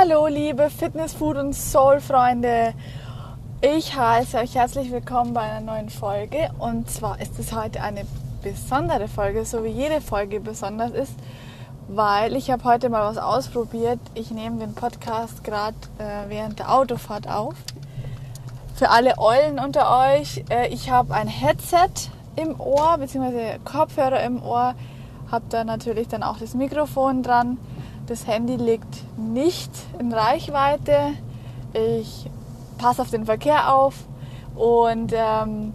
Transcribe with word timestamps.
Hallo, 0.00 0.28
liebe 0.28 0.70
Fitness, 0.70 1.12
Food 1.12 1.36
und 1.36 1.52
Soul-Freunde. 1.52 2.72
Ich 3.60 3.94
heiße 3.94 4.38
euch 4.38 4.54
herzlich 4.54 4.90
willkommen 4.90 5.34
bei 5.34 5.42
einer 5.42 5.60
neuen 5.60 5.90
Folge. 5.90 6.50
Und 6.58 6.90
zwar 6.90 7.20
ist 7.20 7.38
es 7.38 7.54
heute 7.54 7.82
eine 7.82 8.06
besondere 8.42 9.08
Folge, 9.08 9.44
so 9.44 9.62
wie 9.62 9.68
jede 9.68 10.00
Folge 10.00 10.40
besonders 10.40 10.92
ist, 10.92 11.12
weil 11.86 12.34
ich 12.34 12.50
habe 12.50 12.64
heute 12.64 12.88
mal 12.88 13.10
was 13.10 13.18
ausprobiert. 13.18 13.98
Ich 14.14 14.30
nehme 14.30 14.58
den 14.58 14.74
Podcast 14.74 15.44
gerade 15.44 15.76
äh, 15.98 16.30
während 16.30 16.60
der 16.60 16.72
Autofahrt 16.72 17.28
auf. 17.28 17.56
Für 18.76 18.88
alle 18.88 19.18
Eulen 19.18 19.58
unter 19.58 20.14
euch, 20.14 20.42
äh, 20.48 20.68
ich 20.68 20.90
habe 20.90 21.12
ein 21.12 21.28
Headset 21.28 22.08
im 22.36 22.58
Ohr, 22.58 22.96
beziehungsweise 22.96 23.58
Kopfhörer 23.66 24.22
im 24.22 24.42
Ohr, 24.42 24.74
habe 25.30 25.44
da 25.50 25.62
natürlich 25.62 26.08
dann 26.08 26.22
auch 26.22 26.38
das 26.38 26.54
Mikrofon 26.54 27.22
dran 27.22 27.58
das 28.10 28.26
Handy 28.26 28.56
liegt 28.56 29.04
nicht 29.16 29.70
in 30.00 30.12
Reichweite. 30.12 31.12
Ich 31.72 32.28
passe 32.76 33.02
auf 33.02 33.10
den 33.10 33.24
Verkehr 33.24 33.72
auf 33.72 33.94
und 34.56 35.12
ähm, 35.14 35.72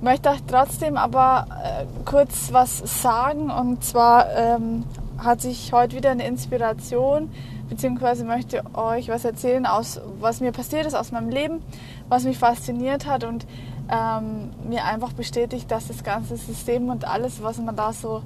möchte 0.00 0.34
trotzdem 0.46 0.96
aber 0.96 1.46
äh, 1.62 1.84
kurz 2.06 2.50
was 2.52 3.02
sagen. 3.02 3.50
Und 3.50 3.84
zwar 3.84 4.34
ähm, 4.34 4.84
hat 5.18 5.42
sich 5.42 5.70
heute 5.74 5.96
wieder 5.96 6.12
eine 6.12 6.26
Inspiration, 6.26 7.30
beziehungsweise 7.68 8.24
möchte 8.24 8.62
euch 8.72 9.10
was 9.10 9.26
erzählen, 9.26 9.66
aus, 9.66 10.00
was 10.20 10.40
mir 10.40 10.50
passiert 10.50 10.86
ist 10.86 10.94
aus 10.94 11.12
meinem 11.12 11.28
Leben, 11.28 11.62
was 12.08 12.24
mich 12.24 12.38
fasziniert 12.38 13.04
hat 13.04 13.22
und 13.22 13.46
ähm, 13.92 14.50
mir 14.66 14.84
einfach 14.86 15.12
bestätigt, 15.12 15.70
dass 15.70 15.88
das 15.88 16.04
ganze 16.04 16.38
System 16.38 16.88
und 16.88 17.06
alles, 17.06 17.42
was 17.42 17.58
man 17.58 17.76
da 17.76 17.92
so 17.92 18.22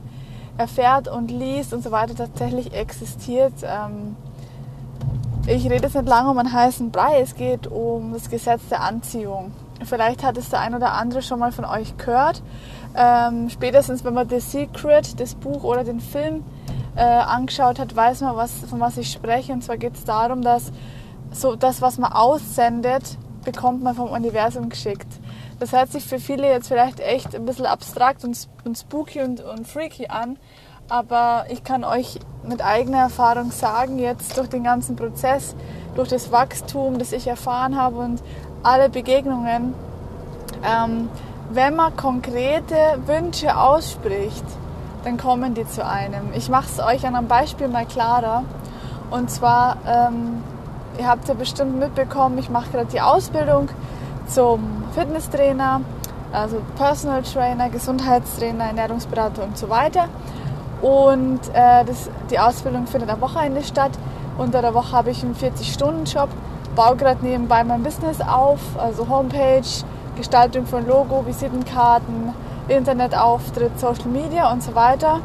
erfährt 0.59 1.09
und 1.09 1.31
liest 1.31 1.73
und 1.73 1.83
so 1.83 1.91
weiter 1.91 2.15
tatsächlich 2.15 2.75
existiert. 2.75 3.55
Ähm, 3.63 4.17
ich 5.47 5.65
rede 5.65 5.87
jetzt 5.87 5.95
nicht 5.95 6.07
lange 6.07 6.31
um 6.31 6.37
einen 6.37 6.53
heißen 6.53 6.91
Brei, 6.91 7.21
es 7.21 7.35
geht 7.35 7.67
um 7.67 8.13
das 8.13 8.29
Gesetz 8.29 8.69
der 8.69 8.83
Anziehung. 8.83 9.53
Vielleicht 9.85 10.23
hat 10.23 10.37
es 10.37 10.51
der 10.51 10.61
ein 10.61 10.75
oder 10.75 10.93
andere 10.93 11.23
schon 11.23 11.39
mal 11.39 11.53
von 11.53 11.65
euch 11.65 11.97
gehört. 11.97 12.43
Ähm, 12.95 13.49
spätestens, 13.49 14.05
wenn 14.05 14.13
man 14.13 14.29
The 14.29 14.41
Secret, 14.41 15.19
das 15.21 15.35
Buch 15.37 15.63
oder 15.63 15.85
den 15.85 16.01
Film 16.01 16.45
äh, 16.97 17.03
angeschaut 17.03 17.79
hat, 17.79 17.95
weiß 17.95 18.23
man, 18.23 18.35
von 18.49 18.81
was 18.81 18.99
ich 18.99 19.11
spreche. 19.11 19.53
Und 19.53 19.63
zwar 19.63 19.77
geht 19.77 19.95
es 19.95 20.05
darum, 20.05 20.43
dass 20.43 20.73
so 21.31 21.55
das, 21.55 21.81
was 21.81 21.99
man 21.99 22.13
aussendet, 22.13 23.17
bekommt 23.45 23.83
man 23.83 23.95
vom 23.95 24.11
Universum 24.11 24.69
geschickt. 24.69 25.07
Das 25.59 25.73
hört 25.73 25.91
sich 25.91 26.05
für 26.05 26.21
viele 26.21 26.49
jetzt 26.49 26.69
vielleicht 26.69 27.01
echt 27.01 27.35
ein 27.35 27.45
bisschen 27.45 27.67
abstrakt 27.67 28.25
und, 28.25 28.49
und 28.65 28.79
spooky 28.79 29.23
und, 29.23 29.41
und 29.41 29.67
freaky 29.67 30.07
an, 30.07 30.39
aber 30.89 31.47
ich 31.49 31.65
kann 31.65 31.83
euch 31.83 32.21
mit 32.45 32.63
eigener 32.65 32.99
Erfahrung 32.99 33.51
sagen, 33.51 33.99
jetzt 33.99 34.39
durch 34.39 34.49
den 34.49 34.63
ganzen 34.63 34.95
Prozess, 34.95 35.57
durch 35.97 36.09
das 36.09 36.31
Wachstum, 36.31 36.99
das 36.99 37.13
ich 37.13 37.27
erfahren 37.27 37.77
habe 37.77 37.99
und 37.99 38.23
alle 38.63 38.89
Begegnungen, 38.89 39.75
ähm, 40.65 41.09
wenn 41.51 41.75
man 41.75 41.97
konkrete 41.97 43.01
Wünsche 43.07 43.57
ausspricht, 43.59 44.45
dann 45.05 45.17
kommen 45.17 45.55
die 45.55 45.67
zu 45.67 45.85
einem. 45.85 46.33
Ich 46.35 46.49
mache 46.49 46.67
es 46.67 46.79
euch 46.79 47.07
an 47.07 47.17
einem 47.17 47.29
Beispiel 47.29 47.69
mal 47.69 47.87
klarer. 47.87 48.45
Und 49.11 49.31
zwar, 49.31 49.79
ähm, 49.87 50.43
ihr 50.99 51.09
habt 51.09 51.29
ja 51.29 51.35
bestimmt 51.35 51.79
mitbekommen, 51.79 52.39
ich 52.39 52.51
mache 52.51 52.71
gerade 52.71 52.87
die 52.87 53.01
Ausbildung 53.01 53.69
zum 54.29 54.85
Fitnesstrainer, 54.95 55.81
also 56.33 56.61
Personal 56.77 57.23
Trainer, 57.23 57.69
Gesundheitstrainer, 57.71 58.65
Ernährungsberater 58.65 59.43
und 59.43 59.57
so 59.57 59.69
weiter. 59.69 60.09
Und 60.83 61.41
äh, 61.53 61.85
das, 61.85 62.09
die 62.31 62.39
Ausbildung 62.39 62.87
findet 62.87 63.11
am 63.11 63.21
Wochenende 63.21 63.63
statt. 63.63 63.93
Unter 64.37 64.63
der 64.63 64.73
Woche 64.75 64.93
habe 64.93 65.11
ich 65.11 65.25
einen 65.25 65.35
40-Stunden-Job, 65.35 66.29
baue 66.77 66.97
gerade 66.97 67.25
nebenbei 67.25 67.65
mein 67.65 67.83
Business 67.83 68.21
auf, 68.21 68.61
also 68.79 69.09
Homepage, 69.09 69.67
Gestaltung 70.17 70.67
von 70.67 70.87
Logo, 70.87 71.27
Visitenkarten, 71.27 72.35
Internetauftritt, 72.69 73.81
Social 73.81 74.07
Media 74.07 74.53
und 74.53 74.63
so 74.63 74.75
weiter. 74.75 75.21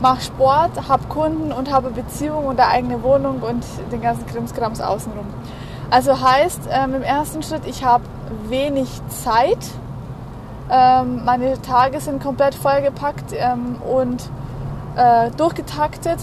Mache 0.00 0.22
Sport, 0.22 0.88
habe 0.88 1.04
Kunden 1.08 1.52
und 1.52 1.70
habe 1.70 1.90
Beziehungen 1.90 2.46
und 2.46 2.60
eine 2.60 2.70
eigene 2.70 3.02
Wohnung 3.02 3.40
und 3.40 3.64
den 3.90 4.00
ganzen 4.00 4.26
Krimskrams 4.26 4.80
außenrum. 4.80 5.26
Also 5.90 6.20
heißt 6.20 6.62
ähm, 6.70 6.94
im 6.94 7.02
ersten 7.02 7.42
Schritt, 7.42 7.62
ich 7.66 7.84
habe 7.84 8.04
wenig 8.48 8.88
Zeit. 9.08 9.58
Ähm, 10.70 11.24
meine 11.24 11.60
Tage 11.62 12.00
sind 12.00 12.22
komplett 12.22 12.54
vollgepackt 12.54 13.32
ähm, 13.32 13.76
und 13.82 14.22
äh, 14.96 15.30
durchgetaktet. 15.36 16.18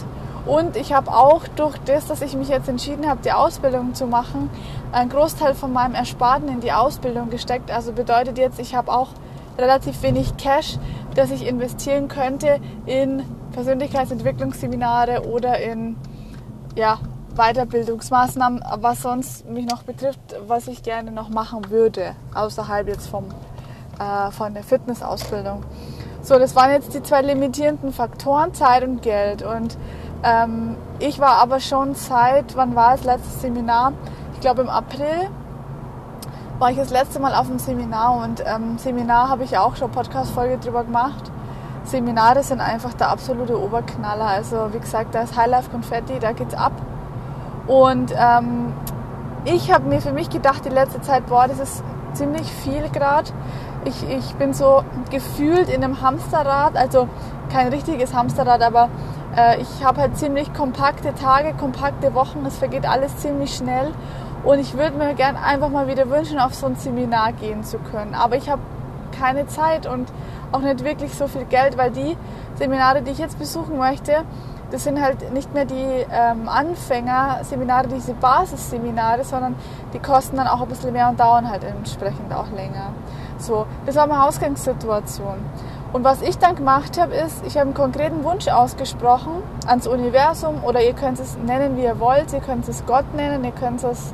Und 0.46 0.76
ich 0.76 0.92
habe 0.92 1.10
auch 1.12 1.48
durch 1.56 1.78
das, 1.86 2.08
dass 2.08 2.22
ich 2.22 2.36
mich 2.36 2.50
jetzt 2.50 2.68
entschieden 2.68 3.08
habe, 3.08 3.22
die 3.24 3.32
Ausbildung 3.32 3.94
zu 3.94 4.08
machen, 4.08 4.50
einen 4.92 5.10
Großteil 5.10 5.54
von 5.54 5.72
meinem 5.72 5.96
Ersparten 5.96 6.50
in 6.50 6.60
die 6.60 6.74
Ausbildung 6.74 7.30
gesteckt. 7.30 7.72
Also 7.72 7.94
bedeutet 7.94 8.38
jetzt, 8.38 8.60
ich 8.60 8.76
habe 8.76 8.92
auch 8.92 9.10
relativ 9.58 10.02
wenig 10.02 10.36
Cash, 10.36 10.78
das 11.16 11.32
ich 11.32 11.48
investieren 11.48 12.10
könnte 12.10 12.60
in 12.86 13.24
Persönlichkeitsentwicklungsseminare 13.54 15.28
oder 15.28 15.60
in 15.60 15.96
ja, 16.76 16.98
Weiterbildungsmaßnahmen, 17.36 18.64
was 18.78 19.02
sonst 19.02 19.46
mich 19.50 19.66
noch 19.66 19.84
betrifft, 19.84 20.20
was 20.48 20.68
ich 20.68 20.84
gerne 20.84 21.12
noch 21.12 21.30
machen 21.30 21.70
würde, 21.70 22.16
außerhalb 22.34 22.88
jetzt 22.88 23.08
vom, 23.08 23.26
äh, 24.00 24.32
von 24.32 24.54
der 24.54 24.64
Fitnessausbildung. 24.64 25.64
So, 26.22 26.40
das 26.40 26.56
waren 26.56 26.72
jetzt 26.72 26.94
die 26.94 27.04
zwei 27.04 27.22
limitierenden 27.22 27.92
Faktoren, 27.92 28.54
Zeit 28.54 28.84
und 28.84 29.02
Geld. 29.02 29.42
Und 29.42 29.78
ähm, 30.24 30.78
ich 31.00 31.20
war 31.20 31.38
aber 31.42 31.60
schon 31.60 31.96
seit, 31.96 32.56
wann 32.56 32.76
war 32.76 32.96
es, 32.96 33.04
letztes 33.04 33.42
Seminar? 33.42 33.94
Ich 34.34 34.40
glaube 34.40 34.62
im 34.62 34.70
April 34.70 35.30
war 36.60 36.72
ich 36.72 36.78
das 36.78 36.92
letzte 36.92 37.20
Mal 37.20 37.34
auf 37.36 37.48
dem 37.48 37.60
Seminar 37.60 38.24
und 38.24 38.42
ähm, 38.46 38.78
Seminar 38.78 39.28
habe 39.28 39.44
ich 39.44 39.58
auch 39.58 39.76
schon 39.76 39.92
Podcast-Folge 39.92 40.60
drüber 40.60 40.84
gemacht. 40.84 41.32
Seminare 41.84 42.44
sind 42.44 42.62
einfach 42.62 42.94
der 42.94 43.10
absolute 43.10 43.60
Oberknaller. 43.60 44.26
Also 44.26 44.70
wie 44.72 44.80
gesagt, 44.80 45.14
da 45.14 45.24
ist 45.24 45.36
Highlife 45.36 45.70
Confetti, 45.70 46.20
da 46.20 46.32
geht's 46.32 46.54
ab. 46.54 46.72
Und 47.68 48.14
ähm, 48.18 48.74
ich 49.46 49.72
habe 49.72 49.88
mir 49.88 50.02
für 50.02 50.14
mich 50.14 50.30
gedacht, 50.30 50.66
die 50.66 50.70
letzte 50.70 51.02
Zeit, 51.02 51.26
boah, 51.28 51.48
das 51.48 51.60
ist 51.60 51.84
ziemlich 52.14 52.52
viel 52.52 52.90
gerade. 52.90 53.30
Ich, 53.86 54.08
ich 54.10 54.36
bin 54.36 54.54
so 54.54 54.84
gefühlt 55.12 55.70
in 55.70 55.84
einem 55.84 56.02
Hamsterrad, 56.02 56.76
also 56.76 57.08
kein 57.52 57.68
richtiges 57.68 58.14
Hamsterrad, 58.14 58.62
aber 58.62 58.90
äh, 59.36 59.62
ich 59.62 59.84
habe 59.84 60.02
halt 60.02 60.18
ziemlich 60.18 60.54
kompakte 60.54 61.14
Tage, 61.16 61.54
kompakte 61.54 62.14
Wochen, 62.14 62.46
es 62.46 62.58
vergeht 62.58 62.88
alles 62.88 63.18
ziemlich 63.18 63.56
schnell. 63.56 63.92
Und 64.44 64.60
ich 64.60 64.78
würde 64.78 64.98
mir 64.98 65.14
gern 65.14 65.38
einfach 65.38 65.70
mal 65.70 65.88
wieder 65.88 66.10
wünschen, 66.10 66.40
auf 66.40 66.54
so 66.54 66.68
ein 66.68 66.76
Seminar 66.76 67.32
gehen 67.34 67.64
zu 67.64 67.78
können. 67.78 68.14
Aber 68.14 68.36
ich 68.36 68.50
habe 68.50 68.62
keine 69.18 69.48
Zeit 69.48 69.86
und 69.86 70.12
auch 70.52 70.60
nicht 70.60 70.84
wirklich 70.84 71.14
so 71.14 71.28
viel 71.28 71.46
Geld, 71.46 71.78
weil 71.78 71.92
die 71.92 72.18
Seminare, 72.56 73.02
die 73.02 73.12
ich 73.12 73.20
jetzt 73.20 73.40
besuchen 73.40 73.78
möchte, 73.78 74.24
das 74.74 74.86
sind 74.86 75.00
halt 75.00 75.32
nicht 75.32 75.54
mehr 75.54 75.66
die 75.66 76.04
ähm, 76.12 76.50
Anfängerseminare, 76.50 77.88
diese 77.90 78.14
Basisseminare, 78.16 79.24
sondern 79.24 79.56
die 79.94 80.00
kosten 80.00 80.38
dann 80.38 80.48
auch 80.48 80.62
ein 80.62 80.68
bisschen 80.68 80.92
mehr 80.94 81.10
und 81.10 81.20
dauern 81.20 81.48
halt 81.48 81.64
entsprechend 81.64 82.34
auch 82.34 82.50
länger. 82.50 82.90
So, 83.38 83.68
das 83.86 83.96
war 83.96 84.08
meine 84.08 84.24
Ausgangssituation. 84.26 85.38
Und 85.92 86.04
was 86.04 86.24
ich 86.24 86.40
dann 86.40 86.56
gemacht 86.56 87.00
habe, 87.00 87.14
ist, 87.14 87.46
ich 87.46 87.54
habe 87.54 87.68
einen 87.68 87.76
konkreten 87.76 88.24
Wunsch 88.24 88.48
ausgesprochen 88.48 89.44
ans 89.68 89.86
Universum 89.86 90.64
oder 90.64 90.84
ihr 90.84 90.94
könnt 90.94 91.20
es 91.20 91.38
nennen, 91.38 91.78
wie 91.78 91.84
ihr 91.84 92.00
wollt. 92.00 92.34
Ihr 92.34 92.40
könnt 92.40 92.68
es 92.68 92.84
Gott 92.88 93.14
nennen, 93.14 93.44
ihr 93.44 93.52
könnt 93.52 93.84
es 93.84 94.12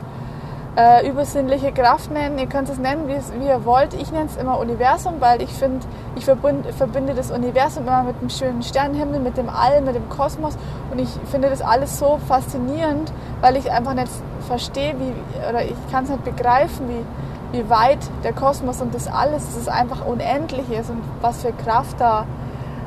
äh, 0.80 1.10
übersinnliche 1.10 1.74
Kraft 1.74 2.10
nennen. 2.10 2.40
Ihr 2.40 2.48
könnt 2.48 2.70
es 2.70 2.78
nennen, 2.78 3.08
wie, 3.08 3.46
ihr 3.46 3.66
wollt. 3.66 3.94
Ich 3.94 4.12
nenne 4.12 4.28
es 4.28 4.38
immer 4.38 4.60
Universum, 4.60 5.16
weil 5.20 5.42
ich 5.42 5.50
finde, 5.50 5.86
ich 6.16 6.24
verbinde, 6.24 6.72
verbinde 6.72 7.14
das 7.14 7.32
Universum 7.32 7.86
immer 7.86 8.04
mit 8.04 8.22
dem 8.22 8.30
schönen 8.30 8.64
Sternenhimmel, 8.64 9.20
mit 9.20 9.36
dem 9.36 9.50
All, 9.50 9.81
mit 9.81 9.96
dem 9.96 10.08
Kosmos. 10.08 10.58
Und 10.90 11.00
ich 11.00 11.10
finde 11.30 11.50
das 11.50 11.62
alles 11.62 12.00
so 12.00 12.18
faszinierend, 12.28 13.12
weil 13.42 13.58
ich 13.58 13.70
einfach 13.70 13.94
nicht 13.94 14.08
verstehe, 14.48 14.96
wie, 15.00 15.14
oder 15.50 15.64
ich 15.66 15.76
kann 15.92 16.06
es 16.06 16.12
nicht 16.12 16.24
begreifen, 16.24 16.88
wie, 16.88 17.58
wie 17.58 17.70
weit 17.70 18.00
der 18.24 18.32
Kosmos 18.32 18.82
und 18.82 18.96
das 18.96 19.08
alles, 19.08 19.46
dass 19.48 19.58
es 19.58 19.68
einfach 19.68 20.06
unendlich 20.06 20.70
ist 20.72 20.90
und 20.90 21.02
was 21.20 21.42
für 21.42 21.52
Kraft 21.52 22.00
da 22.00 22.25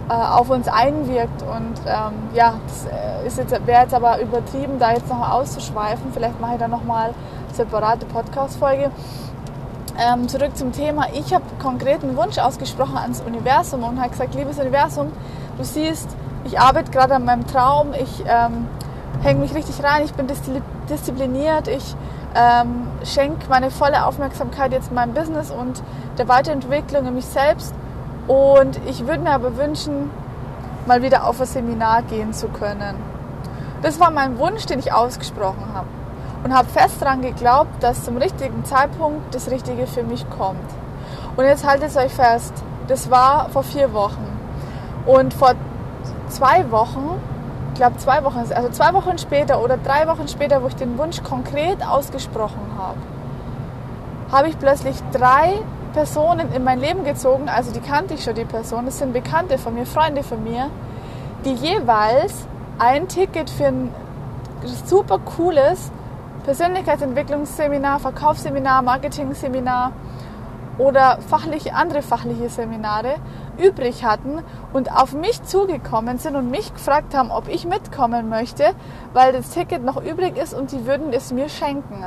äh, 0.08 0.12
auf 0.12 0.50
uns 0.50 0.68
einwirkt. 0.68 1.42
Und 1.42 1.74
ähm, 1.86 2.12
ja, 2.34 2.54
das 2.66 2.86
äh, 2.86 3.24
jetzt, 3.24 3.66
wäre 3.66 3.82
jetzt 3.82 3.94
aber 3.94 4.20
übertrieben, 4.20 4.78
da 4.78 4.92
jetzt 4.92 5.08
noch 5.08 5.30
auszuschweifen. 5.30 6.12
Vielleicht 6.12 6.40
mache 6.40 6.54
ich 6.54 6.58
da 6.58 6.68
nochmal 6.68 7.14
separate 7.52 8.06
Podcast-Folge. 8.06 8.90
Ähm, 9.98 10.26
zurück 10.28 10.56
zum 10.56 10.72
Thema. 10.72 11.06
Ich 11.12 11.34
habe 11.34 11.44
konkreten 11.60 12.16
Wunsch 12.16 12.38
ausgesprochen 12.38 12.96
ans 12.96 13.20
Universum 13.20 13.82
und 13.84 14.00
habe 14.00 14.10
gesagt, 14.10 14.34
liebes 14.34 14.58
Universum, 14.58 15.12
du 15.58 15.64
siehst, 15.64 16.08
ich 16.44 16.58
arbeite 16.58 16.90
gerade 16.90 17.14
an 17.14 17.26
meinem 17.26 17.46
Traum, 17.46 17.92
ich 17.92 18.24
ähm, 18.26 18.68
hänge 19.22 19.40
mich 19.40 19.54
richtig 19.54 19.84
rein, 19.84 20.02
ich 20.04 20.14
bin 20.14 20.26
diszipliniert, 20.88 21.68
ich 21.68 21.94
ähm, 22.34 22.88
schenke 23.04 23.46
meine 23.50 23.70
volle 23.70 24.06
Aufmerksamkeit 24.06 24.72
jetzt 24.72 24.92
meinem 24.92 25.12
Business 25.12 25.50
und 25.50 25.82
der 26.16 26.26
Weiterentwicklung 26.26 27.06
in 27.06 27.14
mich 27.14 27.26
selbst. 27.26 27.74
Und 28.26 28.80
ich 28.86 29.06
würde 29.06 29.20
mir 29.20 29.32
aber 29.32 29.56
wünschen, 29.56 30.10
mal 30.86 31.02
wieder 31.02 31.26
auf 31.26 31.40
ein 31.40 31.46
Seminar 31.46 32.02
gehen 32.02 32.32
zu 32.32 32.48
können. 32.48 32.96
Das 33.82 33.98
war 33.98 34.10
mein 34.10 34.38
Wunsch, 34.38 34.66
den 34.66 34.78
ich 34.78 34.92
ausgesprochen 34.92 35.66
habe. 35.74 35.88
Und 36.44 36.54
habe 36.54 36.68
fest 36.68 37.00
daran 37.00 37.22
geglaubt, 37.22 37.82
dass 37.82 38.04
zum 38.04 38.16
richtigen 38.16 38.64
Zeitpunkt 38.64 39.34
das 39.34 39.50
Richtige 39.50 39.86
für 39.86 40.02
mich 40.02 40.28
kommt. 40.30 40.58
Und 41.36 41.44
jetzt 41.44 41.66
haltet 41.66 41.88
es 41.88 41.96
euch 41.96 42.12
fest, 42.12 42.52
das 42.88 43.10
war 43.10 43.48
vor 43.50 43.62
vier 43.62 43.92
Wochen. 43.92 44.26
Und 45.06 45.34
vor 45.34 45.54
zwei 46.28 46.70
Wochen, 46.70 47.20
ich 47.72 47.78
glaube 47.78 47.96
zwei 47.98 48.24
Wochen, 48.24 48.38
also 48.38 48.68
zwei 48.70 48.92
Wochen 48.92 49.18
später 49.18 49.62
oder 49.62 49.76
drei 49.76 50.06
Wochen 50.06 50.28
später, 50.28 50.62
wo 50.62 50.68
ich 50.68 50.76
den 50.76 50.98
Wunsch 50.98 51.22
konkret 51.22 51.84
ausgesprochen 51.86 52.72
habe, 52.78 52.98
habe 54.30 54.48
ich 54.48 54.58
plötzlich 54.58 54.96
drei 55.12 55.60
Personen 55.92 56.52
in 56.52 56.64
mein 56.64 56.80
Leben 56.80 57.04
gezogen, 57.04 57.48
also 57.48 57.72
die 57.72 57.80
kannte 57.80 58.14
ich 58.14 58.24
schon, 58.24 58.34
die 58.34 58.44
Person, 58.44 58.86
das 58.86 58.98
sind 58.98 59.12
Bekannte 59.12 59.58
von 59.58 59.74
mir, 59.74 59.86
Freunde 59.86 60.22
von 60.22 60.42
mir, 60.42 60.68
die 61.44 61.54
jeweils 61.54 62.46
ein 62.78 63.08
Ticket 63.08 63.50
für 63.50 63.66
ein 63.66 63.90
super 64.86 65.18
cooles 65.18 65.90
Persönlichkeitsentwicklungsseminar, 66.44 68.00
Verkaufsseminar, 68.00 68.82
Marketing-Seminar 68.82 69.92
oder 70.78 71.18
fachliche, 71.28 71.74
andere 71.74 72.02
fachliche 72.02 72.48
Seminare 72.48 73.16
übrig 73.62 74.04
hatten 74.04 74.42
und 74.72 74.90
auf 74.90 75.12
mich 75.12 75.42
zugekommen 75.42 76.18
sind 76.18 76.34
und 76.36 76.50
mich 76.50 76.72
gefragt 76.72 77.14
haben, 77.14 77.30
ob 77.30 77.48
ich 77.48 77.66
mitkommen 77.66 78.28
möchte, 78.28 78.64
weil 79.12 79.32
das 79.32 79.50
Ticket 79.50 79.84
noch 79.84 80.02
übrig 80.02 80.36
ist 80.36 80.54
und 80.54 80.72
die 80.72 80.86
würden 80.86 81.12
es 81.12 81.32
mir 81.32 81.48
schenken. 81.48 82.04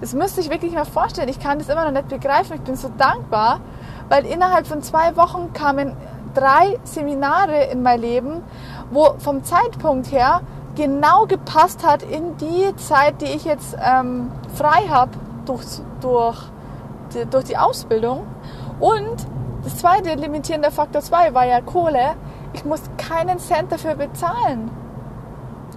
Das 0.00 0.12
müsste 0.14 0.40
ich 0.40 0.50
wirklich 0.50 0.72
mal 0.74 0.84
vorstellen. 0.84 1.28
Ich 1.28 1.40
kann 1.40 1.58
das 1.58 1.68
immer 1.68 1.84
noch 1.84 1.92
nicht 1.92 2.08
begreifen. 2.08 2.54
Ich 2.56 2.62
bin 2.62 2.76
so 2.76 2.90
dankbar, 2.96 3.60
weil 4.08 4.24
innerhalb 4.26 4.66
von 4.66 4.82
zwei 4.82 5.16
Wochen 5.16 5.52
kamen 5.52 5.96
drei 6.34 6.78
Seminare 6.84 7.64
in 7.64 7.82
mein 7.82 8.00
Leben, 8.00 8.42
wo 8.90 9.14
vom 9.18 9.42
Zeitpunkt 9.42 10.12
her 10.12 10.40
genau 10.76 11.26
gepasst 11.26 11.84
hat 11.84 12.02
in 12.04 12.36
die 12.36 12.74
Zeit, 12.76 13.20
die 13.20 13.26
ich 13.26 13.44
jetzt 13.44 13.76
ähm, 13.82 14.30
frei 14.54 14.86
habe 14.88 15.10
durch, 15.44 15.64
durch, 16.00 16.38
durch 17.30 17.44
die 17.44 17.56
Ausbildung. 17.56 18.26
Und 18.78 19.26
das 19.64 19.78
zweite 19.78 20.14
limitierende 20.14 20.70
Faktor 20.70 21.02
2 21.02 21.34
war 21.34 21.44
ja 21.44 21.60
Kohle. 21.60 22.14
Ich 22.52 22.64
muss 22.64 22.82
keinen 22.96 23.40
Cent 23.40 23.72
dafür 23.72 23.96
bezahlen. 23.96 24.70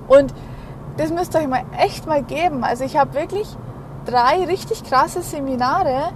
Und 0.07 0.33
das 0.97 1.09
müsst 1.09 1.33
ihr 1.33 1.41
euch 1.41 1.47
mal 1.47 1.63
echt 1.77 2.05
mal 2.05 2.21
geben. 2.21 2.63
Also 2.63 2.83
ich 2.83 2.97
habe 2.97 3.15
wirklich 3.15 3.47
drei 4.05 4.45
richtig 4.45 4.83
krasse 4.83 5.21
Seminare 5.21 6.11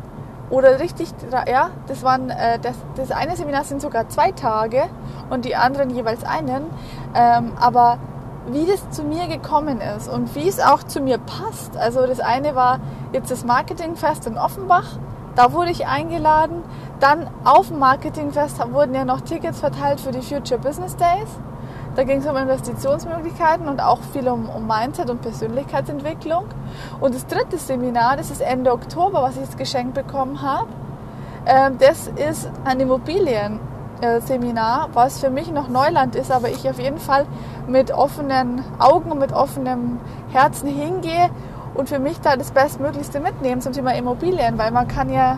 oder 0.50 0.80
richtig, 0.80 1.10
ja, 1.48 1.70
das 1.88 2.04
waren, 2.04 2.30
äh, 2.30 2.60
das, 2.60 2.76
das 2.96 3.12
eine 3.12 3.36
Seminar 3.36 3.64
sind 3.64 3.82
sogar 3.82 4.10
zwei 4.10 4.32
Tage 4.32 4.84
und 5.30 5.46
die 5.46 5.56
anderen 5.56 5.90
jeweils 5.90 6.24
einen. 6.24 6.66
Ähm, 7.16 7.54
aber 7.60 7.98
wie 8.48 8.66
das 8.68 8.90
zu 8.92 9.04
mir 9.04 9.28
gekommen 9.28 9.82
ist 9.82 10.08
und 10.08 10.36
wie 10.36 10.48
es 10.48 10.60
auch 10.60 10.84
zu 10.84 11.02
mir 11.02 11.18
passt. 11.18 11.76
Also 11.78 12.06
das 12.06 12.20
eine 12.20 12.56
war 12.56 12.80
jetzt 13.12 13.32
das 13.32 13.44
Marketingfest 13.44 14.28
in 14.28 14.38
Offenbach. 14.38 14.86
Da 15.36 15.52
wurde 15.52 15.72
ich 15.72 15.88
eingeladen. 15.88 16.64
Dann 17.00 17.28
auf 17.44 17.68
dem 17.68 17.80
Marketingfest 17.80 18.60
wurden 18.72 18.94
ja 18.94 19.04
noch 19.04 19.22
Tickets 19.22 19.60
verteilt 19.60 20.00
für 20.00 20.12
die 20.12 20.22
Future 20.22 20.60
Business 20.60 20.96
Days. 20.96 21.28
Da 21.96 22.04
ging 22.04 22.20
es 22.20 22.28
um 22.28 22.36
Investitionsmöglichkeiten 22.36 23.70
und 23.70 23.80
auch 23.80 24.02
viel 24.12 24.28
um, 24.28 24.50
um 24.50 24.68
Mindset 24.68 25.10
und 25.10 25.22
Persönlichkeitsentwicklung. 25.22 26.44
Und 27.00 27.16
das 27.16 27.26
dritte 27.26 27.58
Seminar, 27.58 28.18
das 28.18 28.32
ist 28.32 28.42
Ende 28.42 28.74
Oktober, 28.74 29.22
was 29.22 29.36
ich 29.36 29.44
jetzt 29.44 29.58
geschenkt 29.58 29.94
bekommen 29.94 30.42
habe. 30.42 30.68
Ähm, 31.46 31.78
das 31.80 32.08
ist 32.08 32.52
ein 32.66 32.82
Immobilien-Seminar, 32.82 34.90
was 34.94 35.20
für 35.20 35.30
mich 35.30 35.52
noch 35.52 35.70
Neuland 35.70 36.16
ist, 36.16 36.32
aber 36.32 36.50
ich 36.50 36.68
auf 36.70 36.80
jeden 36.80 36.98
Fall 36.98 37.26
mit 37.68 37.92
offenen 37.92 38.66
Augen 38.78 39.10
und 39.12 39.20
mit 39.20 39.32
offenem 39.32 40.00
Herzen 40.32 40.68
hingehe 40.68 41.30
und 41.76 41.88
für 41.88 42.00
mich 42.00 42.20
da 42.20 42.36
das 42.36 42.52
Bestmöglichste 42.52 43.22
mitnehmen 43.22 43.62
zum 43.62 43.72
Thema 43.72 43.96
Immobilien, 43.96 44.58
weil 44.58 44.72
man 44.72 44.90
kann 44.90 45.10
ja 45.10 45.38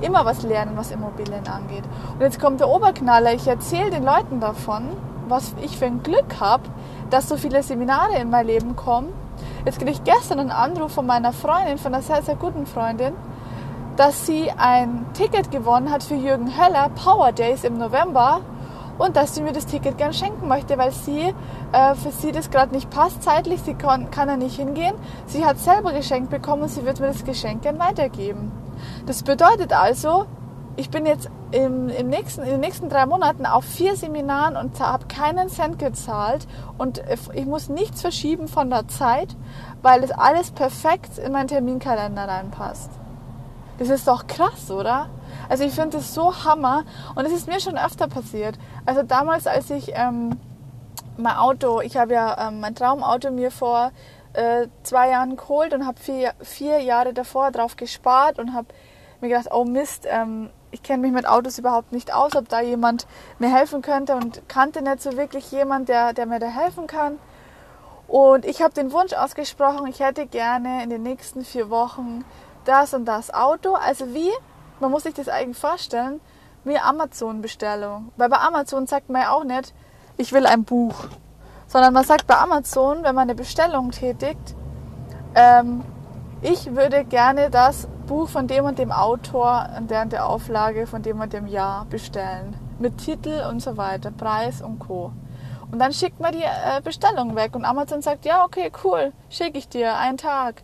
immer 0.00 0.24
was 0.24 0.42
lernen, 0.42 0.72
was 0.76 0.92
Immobilien 0.92 1.48
angeht. 1.48 1.82
Und 2.14 2.20
jetzt 2.20 2.40
kommt 2.40 2.60
der 2.60 2.68
Oberknaller. 2.68 3.32
Ich 3.32 3.48
erzähle 3.48 3.90
den 3.90 4.04
Leuten 4.04 4.38
davon 4.38 4.90
was 5.30 5.54
ich 5.62 5.76
für 5.76 5.86
ein 5.86 6.02
Glück 6.02 6.40
habe, 6.40 6.64
dass 7.10 7.28
so 7.28 7.36
viele 7.36 7.62
Seminare 7.62 8.18
in 8.18 8.30
mein 8.30 8.46
Leben 8.46 8.76
kommen. 8.76 9.12
Jetzt 9.64 9.78
kriege 9.78 9.90
ich 9.90 10.04
gestern 10.04 10.40
einen 10.40 10.50
Anruf 10.50 10.92
von 10.92 11.06
meiner 11.06 11.32
Freundin, 11.32 11.78
von 11.78 11.94
einer 11.94 12.02
sehr, 12.02 12.22
sehr 12.22 12.36
guten 12.36 12.66
Freundin, 12.66 13.14
dass 13.96 14.26
sie 14.26 14.50
ein 14.56 15.06
Ticket 15.14 15.50
gewonnen 15.50 15.90
hat 15.90 16.02
für 16.02 16.14
Jürgen 16.14 16.56
Höller, 16.56 16.90
Power 16.90 17.32
Days 17.32 17.64
im 17.64 17.78
November, 17.78 18.40
und 18.98 19.16
dass 19.16 19.34
sie 19.34 19.42
mir 19.42 19.52
das 19.52 19.66
Ticket 19.66 19.96
gern 19.96 20.12
schenken 20.12 20.48
möchte, 20.48 20.76
weil 20.76 20.90
sie 20.90 21.32
äh, 21.72 21.94
für 21.94 22.10
sie 22.10 22.32
das 22.32 22.50
gerade 22.50 22.74
nicht 22.74 22.90
passt 22.90 23.22
zeitlich, 23.22 23.62
sie 23.62 23.74
kann, 23.74 24.10
kann 24.10 24.28
da 24.28 24.36
nicht 24.36 24.56
hingehen. 24.56 24.94
Sie 25.26 25.44
hat 25.44 25.58
selber 25.58 25.92
geschenkt 25.92 26.30
bekommen 26.30 26.62
und 26.62 26.68
sie 26.68 26.84
wird 26.84 27.00
mir 27.00 27.06
das 27.06 27.24
Geschenk 27.24 27.62
gern 27.62 27.78
weitergeben. 27.78 28.50
Das 29.06 29.22
bedeutet 29.22 29.72
also, 29.72 30.26
ich 30.78 30.90
bin 30.90 31.06
jetzt 31.06 31.28
im, 31.50 31.88
im 31.88 32.08
nächsten, 32.08 32.42
in 32.42 32.50
den 32.50 32.60
nächsten 32.60 32.88
drei 32.88 33.04
Monaten 33.04 33.46
auf 33.46 33.64
vier 33.64 33.96
Seminaren 33.96 34.56
und 34.56 34.78
habe 34.78 35.06
keinen 35.06 35.48
Cent 35.48 35.80
gezahlt 35.80 36.46
und 36.78 37.02
ich 37.34 37.46
muss 37.46 37.68
nichts 37.68 38.00
verschieben 38.00 38.46
von 38.46 38.70
der 38.70 38.86
Zeit, 38.86 39.36
weil 39.82 40.02
das 40.02 40.12
alles 40.12 40.52
perfekt 40.52 41.18
in 41.18 41.32
meinen 41.32 41.48
Terminkalender 41.48 42.28
reinpasst. 42.28 42.92
Das 43.78 43.88
ist 43.88 44.06
doch 44.06 44.28
krass, 44.28 44.70
oder? 44.70 45.08
Also 45.48 45.64
ich 45.64 45.72
finde 45.72 45.96
das 45.96 46.14
so 46.14 46.44
Hammer 46.44 46.84
und 47.16 47.26
es 47.26 47.32
ist 47.32 47.48
mir 47.48 47.58
schon 47.58 47.76
öfter 47.76 48.06
passiert. 48.06 48.56
Also 48.86 49.02
damals, 49.02 49.48
als 49.48 49.70
ich 49.70 49.90
ähm, 49.94 50.38
mein 51.16 51.36
Auto, 51.36 51.80
ich 51.80 51.96
habe 51.96 52.14
ja 52.14 52.48
ähm, 52.48 52.60
mein 52.60 52.76
Traumauto 52.76 53.32
mir 53.32 53.50
vor 53.50 53.90
äh, 54.32 54.68
zwei 54.84 55.10
Jahren 55.10 55.36
geholt 55.36 55.74
und 55.74 55.84
habe 55.84 55.98
vier, 55.98 56.34
vier 56.40 56.80
Jahre 56.82 57.14
davor 57.14 57.50
drauf 57.50 57.74
gespart 57.74 58.38
und 58.38 58.54
habe 58.54 58.68
mir 59.20 59.30
gedacht, 59.30 59.48
oh 59.52 59.64
Mist, 59.64 60.06
ähm, 60.08 60.50
ich 60.70 60.82
kenne 60.82 61.02
mich 61.02 61.12
mit 61.12 61.26
Autos 61.26 61.58
überhaupt 61.58 61.92
nicht 61.92 62.14
aus, 62.14 62.36
ob 62.36 62.48
da 62.48 62.60
jemand 62.60 63.06
mir 63.38 63.54
helfen 63.54 63.82
könnte 63.82 64.14
und 64.14 64.48
kannte 64.48 64.82
nicht 64.82 65.02
so 65.02 65.16
wirklich 65.16 65.50
jemand, 65.50 65.88
der, 65.88 66.12
der 66.12 66.26
mir 66.26 66.38
da 66.38 66.46
helfen 66.46 66.86
kann. 66.86 67.18
Und 68.06 68.46
ich 68.46 68.62
habe 68.62 68.72
den 68.72 68.92
Wunsch 68.92 69.12
ausgesprochen, 69.12 69.86
ich 69.86 70.00
hätte 70.00 70.26
gerne 70.26 70.82
in 70.82 70.90
den 70.90 71.02
nächsten 71.02 71.44
vier 71.44 71.68
Wochen 71.70 72.24
das 72.64 72.94
und 72.94 73.04
das 73.04 73.32
Auto. 73.32 73.74
Also 73.74 74.14
wie, 74.14 74.30
man 74.80 74.90
muss 74.90 75.02
sich 75.02 75.14
das 75.14 75.28
eigentlich 75.28 75.58
vorstellen, 75.58 76.20
wie 76.64 76.78
Amazon-Bestellung. 76.78 78.12
Weil 78.16 78.28
bei 78.28 78.38
Amazon 78.38 78.86
sagt 78.86 79.10
man 79.10 79.22
ja 79.22 79.32
auch 79.32 79.44
nicht, 79.44 79.74
ich 80.16 80.32
will 80.32 80.46
ein 80.46 80.64
Buch. 80.64 80.94
Sondern 81.66 81.92
man 81.92 82.04
sagt 82.04 82.26
bei 82.26 82.36
Amazon, 82.36 83.02
wenn 83.02 83.14
man 83.14 83.28
eine 83.28 83.34
Bestellung 83.34 83.90
tätigt, 83.90 84.54
ähm, 85.34 85.82
ich 86.40 86.74
würde 86.74 87.04
gerne 87.04 87.50
das 87.50 87.88
Buch 88.08 88.26
von 88.26 88.46
dem 88.46 88.64
und 88.64 88.78
dem 88.78 88.90
Autor 88.90 89.68
und 89.76 89.90
der 89.90 90.00
und 90.00 90.12
der 90.12 90.26
Auflage 90.26 90.86
von 90.86 91.02
dem 91.02 91.20
und 91.20 91.34
dem 91.34 91.46
Jahr 91.46 91.84
bestellen. 91.84 92.56
Mit 92.78 92.96
Titel 92.96 93.44
und 93.50 93.60
so 93.60 93.76
weiter, 93.76 94.10
Preis 94.10 94.62
und 94.62 94.78
Co. 94.78 95.12
Und 95.70 95.78
dann 95.78 95.92
schickt 95.92 96.18
man 96.18 96.32
die 96.32 96.42
äh, 96.42 96.80
Bestellung 96.82 97.36
weg 97.36 97.54
und 97.54 97.66
Amazon 97.66 98.00
sagt, 98.00 98.24
ja, 98.24 98.44
okay, 98.44 98.72
cool, 98.82 99.12
schicke 99.28 99.58
ich 99.58 99.68
dir, 99.68 99.94
einen 99.98 100.16
Tag. 100.16 100.62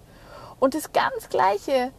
Und 0.59 0.75
das 0.75 0.93
ganz 0.93 1.29
Gleiche 1.29 1.93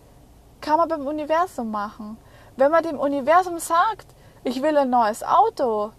kann 0.61 0.77
man 0.77 0.89
beim 0.89 1.05
Universum 1.05 1.69
machen. 1.69 2.17
Wenn 2.57 2.71
man 2.71 2.83
dem 2.83 2.97
Universum 2.97 3.59
sagt, 3.59 4.07
ich 4.43 4.63
will 4.63 4.75
ein 4.75 4.89
neues 4.89 5.21
Auto, 5.23 5.91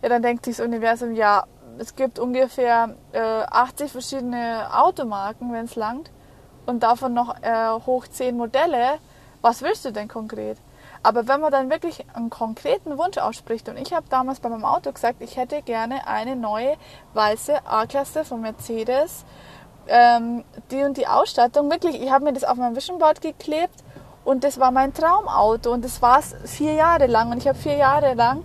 ja, 0.00 0.08
dann 0.08 0.22
denkt 0.22 0.44
sich 0.44 0.58
das 0.58 0.64
Universum, 0.64 1.12
ja, 1.12 1.46
es 1.78 1.96
gibt 1.96 2.20
ungefähr 2.20 2.94
äh, 3.10 3.18
80 3.20 3.90
verschiedene 3.90 4.68
Automarken, 4.72 5.52
wenn 5.52 5.64
es 5.64 5.74
langt 5.74 6.12
und 6.66 6.82
davon 6.82 7.14
noch 7.14 7.36
äh, 7.42 7.70
hoch 7.86 8.06
zehn 8.08 8.36
Modelle, 8.36 8.98
was 9.40 9.62
willst 9.62 9.84
du 9.84 9.92
denn 9.92 10.08
konkret? 10.08 10.58
Aber 11.02 11.28
wenn 11.28 11.40
man 11.40 11.52
dann 11.52 11.70
wirklich 11.70 12.04
einen 12.14 12.30
konkreten 12.30 12.98
Wunsch 12.98 13.18
ausspricht, 13.18 13.68
und 13.68 13.76
ich 13.76 13.92
habe 13.92 14.06
damals 14.10 14.40
bei 14.40 14.48
meinem 14.48 14.64
Auto 14.64 14.90
gesagt, 14.90 15.20
ich 15.20 15.36
hätte 15.36 15.62
gerne 15.62 16.06
eine 16.06 16.34
neue 16.34 16.76
weiße 17.14 17.64
A-Klasse 17.64 18.24
von 18.24 18.40
Mercedes, 18.40 19.24
ähm, 19.88 20.42
die 20.70 20.82
und 20.82 20.96
die 20.96 21.06
Ausstattung, 21.06 21.70
wirklich, 21.70 22.02
ich 22.02 22.10
habe 22.10 22.24
mir 22.24 22.32
das 22.32 22.44
auf 22.44 22.56
mein 22.56 22.74
Vision 22.74 22.98
Board 22.98 23.20
geklebt 23.20 23.84
und 24.24 24.42
das 24.42 24.58
war 24.58 24.72
mein 24.72 24.92
Traumauto 24.92 25.70
und 25.72 25.84
das 25.84 26.02
war 26.02 26.18
es 26.18 26.34
vier 26.44 26.72
Jahre 26.72 27.06
lang. 27.06 27.30
Und 27.30 27.38
ich 27.38 27.46
habe 27.46 27.56
vier 27.56 27.76
Jahre 27.76 28.14
lang 28.14 28.42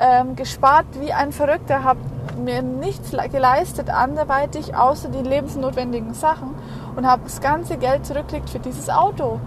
ähm, 0.00 0.34
gespart 0.34 0.86
wie 0.98 1.12
ein 1.12 1.30
Verrückter, 1.30 1.84
habe 1.84 2.00
mir 2.36 2.62
nichts 2.62 3.10
geleistet 3.10 3.90
anderweitig 3.90 4.74
außer 4.74 5.08
die 5.08 5.22
lebensnotwendigen 5.22 6.14
Sachen 6.14 6.54
und 6.96 7.06
habe 7.06 7.22
das 7.24 7.40
ganze 7.40 7.76
Geld 7.76 8.06
zurückgelegt 8.06 8.50
für 8.50 8.58
dieses 8.58 8.88
Auto. 8.90 9.40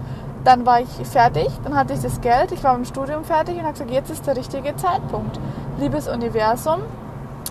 Dann 0.44 0.66
war 0.66 0.82
ich 0.82 0.90
fertig, 1.08 1.48
dann 1.64 1.76
hatte 1.76 1.94
ich 1.94 2.02
das 2.02 2.20
Geld, 2.20 2.52
ich 2.52 2.64
war 2.64 2.76
im 2.76 2.84
Studium 2.84 3.24
fertig 3.24 3.56
und 3.56 3.64
habe 3.64 3.74
gesagt, 3.74 3.92
jetzt 3.92 4.10
ist 4.10 4.28
der 4.28 4.36
richtige 4.36 4.76
Zeitpunkt. 4.76 5.40
Liebes 5.80 6.08
Universum, 6.08 6.82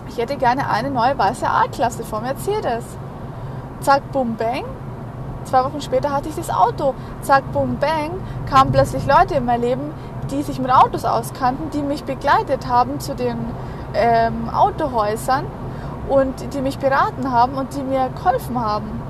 ich 0.07 0.17
hätte 0.17 0.37
gerne 0.37 0.69
eine 0.69 0.91
neue 0.91 1.17
weiße 1.17 1.47
A-Klasse 1.47 2.03
von 2.03 2.23
Mercedes. 2.23 2.83
Zack, 3.79 4.11
bum, 4.11 4.35
bang. 4.35 4.63
Zwei 5.45 5.63
Wochen 5.65 5.81
später 5.81 6.11
hatte 6.11 6.29
ich 6.29 6.35
das 6.35 6.49
Auto. 6.49 6.93
Zack, 7.21 7.51
bum, 7.51 7.77
bang. 7.79 8.11
Kamen 8.49 8.71
plötzlich 8.71 9.05
Leute 9.07 9.35
in 9.35 9.45
mein 9.45 9.61
Leben, 9.61 9.91
die 10.29 10.43
sich 10.43 10.59
mit 10.59 10.71
Autos 10.71 11.03
auskannten, 11.03 11.69
die 11.71 11.81
mich 11.81 12.03
begleitet 12.03 12.67
haben 12.67 12.99
zu 12.99 13.15
den 13.15 13.37
ähm, 13.93 14.49
Autohäusern 14.49 15.45
und 16.09 16.53
die 16.53 16.61
mich 16.61 16.79
beraten 16.79 17.31
haben 17.31 17.55
und 17.55 17.75
die 17.75 17.83
mir 17.83 18.09
geholfen 18.09 18.59
haben. 18.59 19.01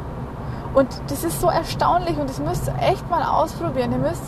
Und 0.73 0.87
das 1.07 1.23
ist 1.23 1.39
so 1.39 1.47
erstaunlich 1.47 2.17
und 2.17 2.29
das 2.29 2.39
müsst 2.39 2.67
ihr 2.67 2.75
echt 2.81 3.09
mal 3.09 3.23
ausprobieren. 3.23 3.91
Ihr 3.91 3.99
müsst 3.99 4.23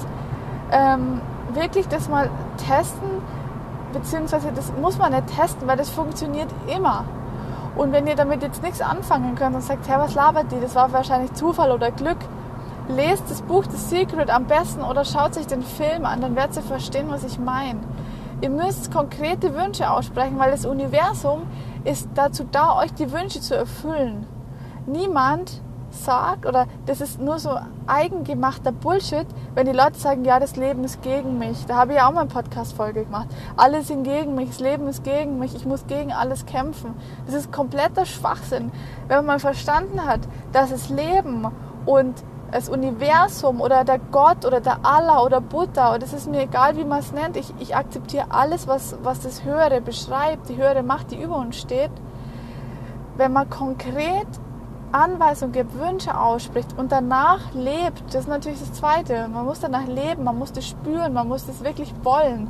ähm, 0.71 1.21
wirklich 1.53 1.87
das 1.87 2.07
mal 2.07 2.29
testen, 2.57 3.09
beziehungsweise 3.93 4.51
das 4.53 4.71
muss 4.79 4.97
man 4.97 5.13
nicht 5.13 5.27
testen, 5.35 5.67
weil 5.67 5.77
das 5.77 5.89
funktioniert 5.89 6.49
immer. 6.67 7.05
Und 7.75 7.91
wenn 7.91 8.07
ihr 8.07 8.15
damit 8.15 8.41
jetzt 8.41 8.63
nichts 8.63 8.81
anfangen 8.81 9.35
könnt 9.35 9.55
und 9.55 9.61
sagt, 9.61 9.87
hey, 9.87 9.97
was 9.97 10.15
labert 10.15 10.51
die, 10.51 10.59
das 10.59 10.75
war 10.75 10.93
wahrscheinlich 10.93 11.33
Zufall 11.33 11.71
oder 11.71 11.91
Glück, 11.91 12.17
lest 12.87 13.29
das 13.29 13.41
Buch 13.41 13.65
The 13.69 13.77
Secret 13.77 14.29
am 14.29 14.45
besten 14.45 14.81
oder 14.81 15.03
schaut 15.03 15.33
sich 15.33 15.47
den 15.47 15.63
Film 15.63 16.05
an, 16.05 16.21
dann 16.21 16.35
werdet 16.35 16.57
ihr 16.57 16.61
verstehen, 16.61 17.07
was 17.09 17.23
ich 17.23 17.39
meine. 17.39 17.79
Ihr 18.41 18.49
müsst 18.49 18.93
konkrete 18.93 19.55
Wünsche 19.55 19.89
aussprechen, 19.89 20.37
weil 20.37 20.51
das 20.51 20.65
Universum 20.65 21.43
ist 21.83 22.09
dazu 22.15 22.45
da, 22.51 22.77
euch 22.77 22.93
die 22.93 23.11
Wünsche 23.11 23.41
zu 23.41 23.55
erfüllen. 23.55 24.27
Niemand 24.85 25.61
sagt, 25.95 26.45
oder 26.45 26.67
das 26.85 27.01
ist 27.01 27.19
nur 27.19 27.39
so 27.39 27.57
eigengemachter 27.87 28.71
Bullshit, 28.71 29.25
wenn 29.53 29.65
die 29.65 29.71
Leute 29.71 29.97
sagen, 29.97 30.25
ja, 30.25 30.39
das 30.39 30.55
Leben 30.55 30.83
ist 30.83 31.01
gegen 31.01 31.37
mich. 31.39 31.65
Da 31.65 31.75
habe 31.75 31.93
ich 31.93 31.97
ja 31.97 32.07
auch 32.07 32.13
mal 32.13 32.21
eine 32.21 32.29
Podcast-Folge 32.29 33.05
gemacht. 33.05 33.27
Alle 33.55 33.81
sind 33.81 34.03
gegen 34.03 34.35
mich, 34.35 34.49
das 34.49 34.59
Leben 34.59 34.87
ist 34.87 35.03
gegen 35.03 35.39
mich, 35.39 35.55
ich 35.55 35.65
muss 35.65 35.87
gegen 35.87 36.11
alles 36.11 36.45
kämpfen. 36.45 36.93
Das 37.25 37.35
ist 37.35 37.51
kompletter 37.51 38.05
Schwachsinn. 38.05 38.71
Wenn 39.07 39.25
man 39.25 39.39
verstanden 39.39 40.05
hat, 40.05 40.21
dass 40.51 40.69
das 40.71 40.89
Leben 40.89 41.47
und 41.85 42.23
das 42.51 42.69
Universum 42.69 43.59
oder 43.59 43.83
der 43.83 43.99
Gott 43.99 44.45
oder 44.45 44.61
der 44.61 44.85
Allah 44.85 45.23
oder 45.23 45.41
Buddha, 45.41 45.93
oder 45.93 46.03
es 46.03 46.13
ist 46.13 46.29
mir 46.29 46.43
egal, 46.43 46.77
wie 46.77 46.85
man 46.85 46.99
es 46.99 47.11
nennt, 47.11 47.35
ich, 47.37 47.53
ich 47.59 47.75
akzeptiere 47.75 48.27
alles, 48.29 48.67
was, 48.67 48.95
was 49.03 49.19
das 49.21 49.43
Höhere 49.43 49.81
beschreibt, 49.81 50.49
die 50.49 50.55
höhere 50.55 50.83
Macht, 50.83 51.11
die 51.11 51.21
über 51.21 51.37
uns 51.37 51.57
steht. 51.57 51.91
Wenn 53.17 53.33
man 53.33 53.49
konkret 53.49 54.27
Anweisungen 54.95 55.51
gibt, 55.51 55.77
Wünsche 55.77 56.17
ausspricht 56.17 56.69
und 56.77 56.89
danach 56.91 57.53
lebt, 57.53 58.01
das 58.07 58.21
ist 58.21 58.27
natürlich 58.29 58.59
das 58.59 58.71
Zweite. 58.71 59.27
Man 59.27 59.43
muss 59.43 59.59
danach 59.59 59.85
leben, 59.87 60.23
man 60.23 60.39
muss 60.39 60.53
das 60.53 60.65
spüren, 60.65 61.11
man 61.11 61.27
muss 61.27 61.45
das 61.45 61.63
wirklich 61.65 61.93
wollen. 62.03 62.47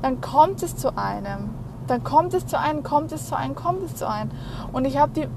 Dann 0.00 0.20
kommt 0.20 0.62
es 0.62 0.76
zu 0.76 0.96
einem. 0.96 1.50
Dann 1.88 2.04
kommt 2.04 2.32
es 2.32 2.46
zu 2.46 2.58
einem, 2.58 2.84
kommt 2.84 3.10
es 3.10 3.26
zu 3.26 3.36
einem, 3.36 3.56
kommt 3.56 3.82
es 3.82 3.96
zu 3.96 4.08
einem. 4.08 4.30
Und 4.72 4.84
ich 4.84 4.98
habe 4.98 5.12
die 5.12 5.28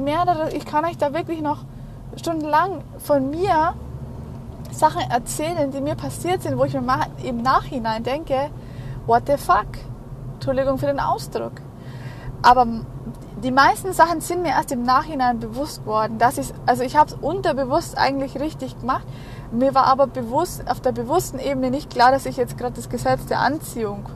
mehrere, 0.00 0.50
ich 0.52 0.64
kann 0.64 0.86
euch 0.86 0.96
da 0.96 1.12
wirklich 1.12 1.42
noch 1.42 1.58
stundenlang 2.16 2.82
von 2.98 3.28
mir 3.28 3.74
Sachen 4.70 5.02
erzählen, 5.10 5.70
die 5.70 5.82
mir 5.82 5.94
passiert 5.94 6.42
sind, 6.42 6.56
wo 6.56 6.64
ich 6.64 6.72
mir 6.72 7.06
im 7.22 7.42
Nachhinein 7.42 8.02
denke, 8.02 8.50
what 9.06 9.24
the 9.26 9.36
fuck? 9.36 9.66
Entschuldigung 10.34 10.78
für 10.78 10.86
den 10.86 11.00
Ausdruck. 11.00 11.52
Aber 12.40 12.66
die 13.42 13.50
meisten 13.50 13.92
Sachen 13.92 14.20
sind 14.20 14.42
mir 14.42 14.50
erst 14.50 14.70
im 14.72 14.82
Nachhinein 14.82 15.40
bewusst 15.40 15.84
worden. 15.84 16.18
Dass 16.18 16.38
ich, 16.38 16.52
also 16.66 16.82
ich 16.84 16.96
habe 16.96 17.10
es 17.10 17.16
unterbewusst 17.20 17.98
eigentlich 17.98 18.38
richtig 18.38 18.78
gemacht. 18.78 19.04
Mir 19.50 19.74
war 19.74 19.86
aber 19.86 20.06
bewusst, 20.06 20.62
auf 20.70 20.80
der 20.80 20.92
bewussten 20.92 21.38
Ebene 21.38 21.70
nicht 21.70 21.90
klar, 21.90 22.12
dass 22.12 22.26
ich 22.26 22.36
jetzt 22.36 22.56
gerade 22.56 22.74
das 22.74 22.88
Gesetz 22.88 23.26
der 23.26 23.40
Anziehung 23.40 24.08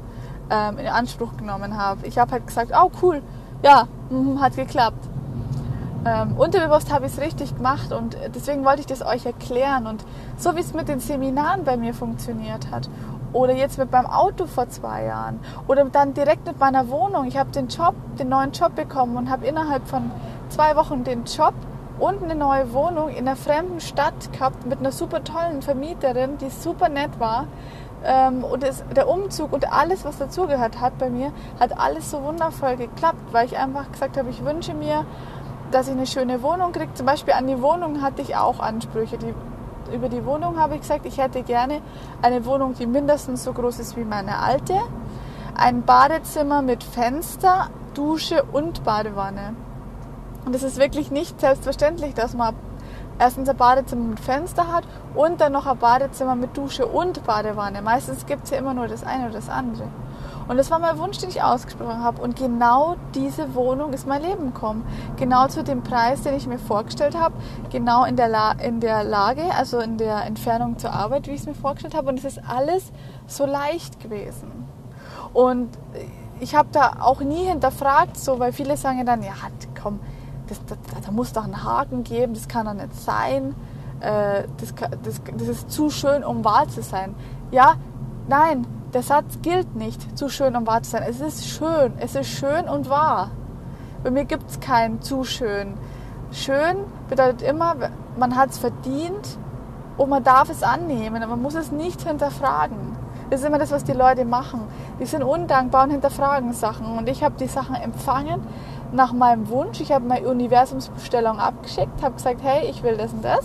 ähm, 0.51 0.79
in 0.79 0.87
Anspruch 0.87 1.37
genommen 1.37 1.77
habe. 1.77 2.07
Ich 2.07 2.19
habe 2.19 2.33
halt 2.33 2.47
gesagt, 2.47 2.73
oh 2.75 2.91
cool, 3.03 3.23
ja, 3.63 3.89
mh, 4.11 4.41
hat 4.41 4.57
geklappt. 4.57 5.09
Ähm, 6.05 6.37
unterbewusst 6.37 6.93
habe 6.93 7.07
ich 7.07 7.13
es 7.13 7.21
richtig 7.21 7.57
gemacht 7.57 7.91
und 7.91 8.17
deswegen 8.33 8.65
wollte 8.65 8.81
ich 8.81 8.87
das 8.87 9.05
euch 9.05 9.27
erklären. 9.27 9.89
Und 9.89 10.05
so 10.37 10.55
wie 10.55 10.61
es 10.61 10.73
mit 10.73 10.89
den 10.89 11.01
Seminaren 11.01 11.65
bei 11.65 11.77
mir 11.77 11.95
funktioniert 11.95 12.71
hat 12.71 12.89
oder 13.33 13.55
jetzt 13.55 13.79
mit 13.79 13.91
meinem 13.93 14.07
Auto 14.07 14.47
vor 14.47 14.69
zwei 14.69 15.05
Jahren 15.05 15.41
oder 15.69 15.85
dann 15.85 16.15
direkt 16.15 16.47
mit 16.47 16.59
meiner 16.59 16.89
Wohnung. 16.89 17.27
Ich 17.27 17.37
habe 17.37 17.51
den 17.51 17.69
Job, 17.69 17.95
den 18.19 18.29
neuen 18.29 18.53
Job 18.53 18.75
bekommen 18.75 19.17
und 19.17 19.31
habe 19.31 19.47
innerhalb 19.47 19.87
von 19.89 20.11
zwei 20.49 20.77
Wochen 20.77 21.05
den 21.05 21.25
Job 21.25 21.55
und 21.99 22.23
eine 22.23 22.35
neue 22.35 22.73
Wohnung 22.73 23.09
in 23.09 23.27
einer 23.27 23.37
fremden 23.37 23.81
Stadt 23.81 24.33
gehabt 24.33 24.67
mit 24.67 24.79
einer 24.79 24.93
super 24.93 25.25
tollen 25.25 25.63
Vermieterin, 25.63 26.39
die 26.39 26.51
super 26.51 26.89
nett 26.89 27.19
war. 27.19 27.47
Ähm, 28.05 28.45
und 28.45 28.65
der 28.95 29.09
Umzug 29.09 29.53
und 29.53 29.73
alles, 29.73 30.05
was 30.05 30.19
dazugehört 30.19 30.81
hat 30.81 30.99
bei 30.99 31.09
mir, 31.09 31.33
hat 31.59 31.79
alles 31.79 32.11
so 32.11 32.23
wundervoll 32.23 32.77
geklappt, 32.77 33.33
weil 33.33 33.47
ich 33.47 33.57
einfach 33.57 33.91
gesagt 33.91 34.17
habe, 34.17 34.29
ich 34.29 34.45
wünsche 34.45 34.75
mir, 34.75 35.07
dass 35.71 35.89
ich 35.89 35.95
eine 35.95 36.07
schöne 36.07 36.43
Wohnung 36.43 36.73
kriege. 36.73 36.93
Zum 36.95 37.07
Beispiel 37.07 37.35
an 37.35 37.47
die 37.47 37.61
Wohnung 37.61 38.03
hatte 38.03 38.23
ich 38.23 38.37
auch 38.37 38.61
Ansprüche. 38.61 39.17
Die 39.19 39.35
über 39.93 40.09
die 40.09 40.25
Wohnung 40.25 40.59
habe 40.59 40.75
ich 40.75 40.83
gesagt, 40.83 41.07
ich 41.07 41.19
hätte 41.19 41.43
gerne 41.43 41.81
eine 42.23 42.45
Wohnung, 42.45 42.75
die 42.75 42.87
mindestens 42.87 43.45
so 43.45 43.53
groß 43.53 43.79
ist 43.79 43.97
wie 43.97 44.05
meine 44.05 44.39
alte. 44.39 44.75
Ein 45.55 45.83
Badezimmer 45.83 46.63
mit 46.63 46.85
Fenster, 46.85 47.69
Dusche 47.95 48.43
und 48.45 48.85
Badewanne. 48.85 49.55
Und 50.45 50.55
es 50.55 50.63
ist 50.63 50.79
wirklich 50.79 51.11
nicht 51.11 51.41
selbstverständlich, 51.41 52.15
dass 52.15 52.35
man 52.35 52.55
erstens 53.19 53.49
ein 53.49 53.57
Badezimmer 53.57 54.05
mit 54.05 54.21
Fenster 54.21 54.71
hat 54.73 54.85
und 55.15 55.41
dann 55.41 55.53
noch 55.53 55.67
ein 55.67 55.79
Badezimmer 55.79 56.37
mit 56.37 56.57
Dusche 56.57 56.87
und 56.87 57.25
Badewanne. 57.25 57.83
Meistens 57.83 58.27
gibt 58.27 58.45
es 58.45 58.51
ja 58.51 58.59
immer 58.59 58.75
nur 58.75 58.89
das 58.89 59.05
eine 59.05 59.25
oder 59.25 59.35
das 59.35 59.49
andere. 59.49 59.89
Und 60.49 60.57
das 60.57 60.71
war 60.71 60.79
mein 60.79 60.99
Wunsch, 60.99 61.19
den 61.19 61.29
ich 61.29 61.43
ausgesprochen 61.43 62.03
habe. 62.03 62.23
Und 62.23 62.37
genau 62.37 62.97
diese 63.15 63.55
Wohnung 63.55 63.93
ist 63.93 64.07
mein 64.07 64.23
Leben 64.23 64.53
gekommen. 64.53 64.87
Genau 65.17 65.49
zu 65.49 65.65
dem 65.65 65.83
Preis, 65.83 66.23
den 66.23 66.37
ich 66.37 66.47
mir 66.47 66.59
vorgestellt 66.59 67.19
habe. 67.19 67.35
Genau 67.71 68.05
in 68.05 68.17
der, 68.17 68.29
La 68.29 68.53
in 68.53 68.81
der 68.81 69.03
Lage, 69.03 69.43
also 69.57 69.81
in 69.81 69.99
der 69.99 70.25
Entfernung 70.25 70.79
zur 70.79 70.93
Arbeit, 70.93 71.27
wie 71.27 71.33
ich 71.33 71.41
es 71.41 71.47
mir 71.47 71.55
vorgestellt 71.55 71.95
habe. 71.95 72.09
Und 72.09 72.19
es 72.19 72.25
ist 72.25 72.41
alles 72.49 72.93
so 73.27 73.45
leicht 73.45 74.01
gewesen. 74.01 74.67
Und 75.33 75.71
ich 76.39 76.55
habe 76.55 76.69
da 76.71 76.99
auch 77.01 77.21
nie 77.21 77.45
hinterfragt, 77.45 78.17
so, 78.17 78.39
weil 78.39 78.53
viele 78.53 78.77
sagen 78.77 79.05
dann, 79.05 79.23
ja, 79.23 79.33
komm, 79.81 80.01
das, 80.49 80.61
das, 80.67 80.79
da 81.05 81.11
muss 81.11 81.33
doch 81.33 81.45
einen 81.45 81.65
Haken 81.65 82.05
geben, 82.05 82.35
das 82.35 82.47
kann 82.47 82.67
doch 82.67 82.75
nicht 82.75 82.95
sein. 82.95 83.55
Äh, 84.01 84.45
das, 84.61 84.75
das, 85.03 85.21
das 85.37 85.49
ist 85.49 85.71
zu 85.71 85.91
schön, 85.91 86.23
um 86.23 86.45
wahr 86.45 86.69
zu 86.69 86.83
sein. 86.83 87.15
Ja, 87.51 87.75
nein, 88.29 88.67
der 88.97 89.03
Satz 89.03 89.41
gilt 89.43 89.77
nicht, 89.77 90.17
zu 90.17 90.31
schön 90.31 90.57
um 90.57 90.67
wahr 90.67 90.83
zu 90.83 90.93
sein. 90.93 91.05
Es 91.07 91.21
ist 91.21 91.47
schön, 91.47 91.93
es 91.99 92.15
ist 92.15 92.31
schön 92.31 92.67
und 92.67 92.89
wahr. 92.89 93.31
Bei 94.03 94.11
mir 94.11 94.25
gibt 94.25 94.51
es 94.51 94.59
kein 94.59 95.03
zu 95.03 95.23
schön. 95.23 95.75
Schön 96.33 96.79
bedeutet 97.11 97.43
immer, 97.43 97.75
man 98.17 98.37
hat 98.37 98.53
es 98.53 98.59
verdient 98.59 99.37
und 99.99 100.09
man 100.09 100.25
darf 100.25 100.49
es 100.49 100.63
annehmen, 100.63 101.29
man 101.29 101.43
muss 101.43 101.55
es 101.55 101.71
nicht 101.71 102.09
hinterfragen. 102.09 102.97
Das 103.29 103.41
ist 103.41 103.47
immer 103.47 103.59
das, 103.59 103.71
was 103.71 103.85
die 103.85 103.93
Leute 103.93 104.25
machen. 104.25 104.63
Die 104.99 105.05
sind 105.05 105.23
undankbar 105.23 105.85
und 105.85 105.91
hinterfragen 105.91 106.55
Sachen. 106.55 106.97
Und 106.97 107.07
ich 107.07 107.23
habe 107.23 107.35
die 107.39 107.49
Sachen 107.49 107.75
empfangen 107.75 108.41
nach 108.93 109.13
meinem 109.13 109.51
Wunsch. 109.51 109.79
Ich 109.83 109.93
habe 109.93 110.07
meine 110.07 110.27
Universumsbestellung 110.27 111.39
abgeschickt, 111.39 112.03
habe 112.03 112.15
gesagt, 112.15 112.41
hey, 112.43 112.71
ich 112.71 112.83
will 112.83 112.97
das 112.97 113.13
und 113.13 113.23
das. 113.23 113.45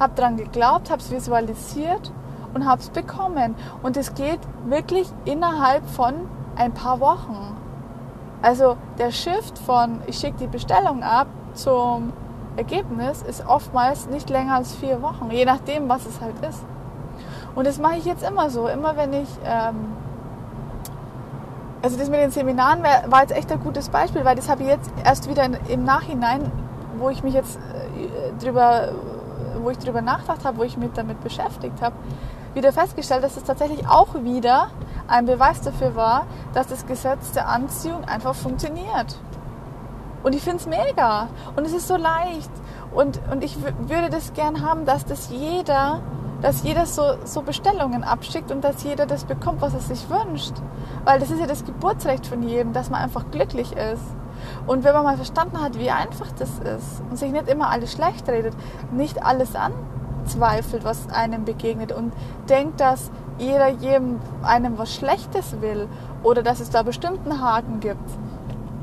Habe 0.00 0.14
daran 0.16 0.38
geglaubt, 0.38 0.90
habe 0.90 1.02
es 1.02 1.10
visualisiert 1.10 2.10
und 2.56 2.66
habe 2.66 2.80
es 2.80 2.90
bekommen. 2.90 3.54
Und 3.82 3.96
es 3.96 4.14
geht 4.14 4.40
wirklich 4.64 5.08
innerhalb 5.24 5.88
von 5.88 6.14
ein 6.56 6.72
paar 6.72 6.98
Wochen. 6.98 7.56
Also 8.42 8.76
der 8.98 9.12
Shift 9.12 9.58
von 9.58 10.00
ich 10.06 10.18
schicke 10.18 10.38
die 10.38 10.46
Bestellung 10.46 11.02
ab 11.02 11.28
zum 11.54 12.12
Ergebnis 12.56 13.22
ist 13.22 13.46
oftmals 13.46 14.08
nicht 14.08 14.30
länger 14.30 14.54
als 14.54 14.74
vier 14.74 15.02
Wochen, 15.02 15.30
je 15.30 15.44
nachdem, 15.44 15.88
was 15.88 16.06
es 16.06 16.20
halt 16.20 16.34
ist. 16.48 16.64
Und 17.54 17.66
das 17.66 17.78
mache 17.78 17.96
ich 17.96 18.04
jetzt 18.04 18.26
immer 18.26 18.50
so. 18.50 18.68
Immer 18.68 18.96
wenn 18.96 19.12
ich, 19.12 19.28
ähm, 19.44 19.92
also 21.82 21.98
das 21.98 22.08
mit 22.08 22.20
den 22.20 22.30
Seminaren 22.30 22.82
war 22.82 23.20
jetzt 23.22 23.36
echt 23.36 23.50
ein 23.52 23.60
gutes 23.60 23.88
Beispiel, 23.88 24.24
weil 24.24 24.36
das 24.36 24.48
habe 24.48 24.62
ich 24.62 24.68
jetzt 24.68 24.90
erst 25.04 25.28
wieder 25.28 25.48
im 25.68 25.84
Nachhinein, 25.84 26.50
wo 26.98 27.10
ich 27.10 27.22
mich 27.22 27.34
jetzt 27.34 27.58
äh, 27.58 28.42
drüber, 28.42 28.92
wo 29.62 29.70
ich 29.70 29.78
drüber 29.78 30.02
nachgedacht 30.02 30.44
habe, 30.44 30.58
wo 30.58 30.62
ich 30.62 30.76
mich 30.76 30.90
damit 30.94 31.22
beschäftigt 31.22 31.80
habe, 31.82 31.94
wieder 32.56 32.72
festgestellt, 32.72 33.22
dass 33.22 33.36
es 33.36 33.44
tatsächlich 33.44 33.86
auch 33.86 34.14
wieder 34.24 34.70
ein 35.06 35.26
Beweis 35.26 35.60
dafür 35.60 35.94
war, 35.94 36.26
dass 36.54 36.66
das 36.66 36.86
Gesetz 36.86 37.32
der 37.32 37.48
Anziehung 37.48 38.04
einfach 38.04 38.34
funktioniert. 38.34 39.18
Und 40.24 40.34
ich 40.34 40.42
finde 40.42 40.56
es 40.56 40.66
mega. 40.66 41.28
Und 41.54 41.64
es 41.64 41.72
ist 41.72 41.86
so 41.86 41.96
leicht. 41.96 42.50
Und, 42.92 43.20
und 43.30 43.44
ich 43.44 43.56
würde 43.62 44.10
das 44.10 44.32
gern 44.32 44.66
haben, 44.66 44.84
dass 44.84 45.04
das 45.04 45.30
jeder, 45.30 46.00
dass 46.42 46.64
jeder 46.64 46.86
so, 46.86 47.02
so 47.24 47.42
Bestellungen 47.42 48.02
abschickt 48.02 48.50
und 48.50 48.64
dass 48.64 48.82
jeder 48.82 49.06
das 49.06 49.24
bekommt, 49.24 49.60
was 49.60 49.74
er 49.74 49.80
sich 49.80 50.08
wünscht. 50.10 50.54
Weil 51.04 51.20
das 51.20 51.30
ist 51.30 51.38
ja 51.38 51.46
das 51.46 51.64
Geburtsrecht 51.64 52.26
von 52.26 52.42
jedem, 52.42 52.72
dass 52.72 52.90
man 52.90 53.02
einfach 53.02 53.30
glücklich 53.30 53.72
ist. 53.72 54.02
Und 54.66 54.82
wenn 54.82 54.94
man 54.94 55.04
mal 55.04 55.16
verstanden 55.16 55.60
hat, 55.62 55.78
wie 55.78 55.90
einfach 55.90 56.30
das 56.32 56.50
ist 56.58 57.02
und 57.08 57.16
sich 57.16 57.30
nicht 57.30 57.48
immer 57.48 57.70
alles 57.70 57.92
schlecht 57.92 58.28
redet, 58.28 58.54
nicht 58.92 59.22
alles 59.24 59.54
an, 59.54 59.72
zweifelt, 60.26 60.84
was 60.84 61.08
einem 61.10 61.44
begegnet 61.44 61.92
und 61.92 62.12
denkt, 62.48 62.80
dass 62.80 63.10
jeder 63.38 63.68
jedem 63.68 64.18
einem 64.42 64.78
was 64.78 64.94
Schlechtes 64.94 65.60
will 65.60 65.88
oder 66.22 66.42
dass 66.42 66.60
es 66.60 66.70
da 66.70 66.82
bestimmten 66.82 67.40
Haken 67.40 67.80
gibt, 67.80 68.10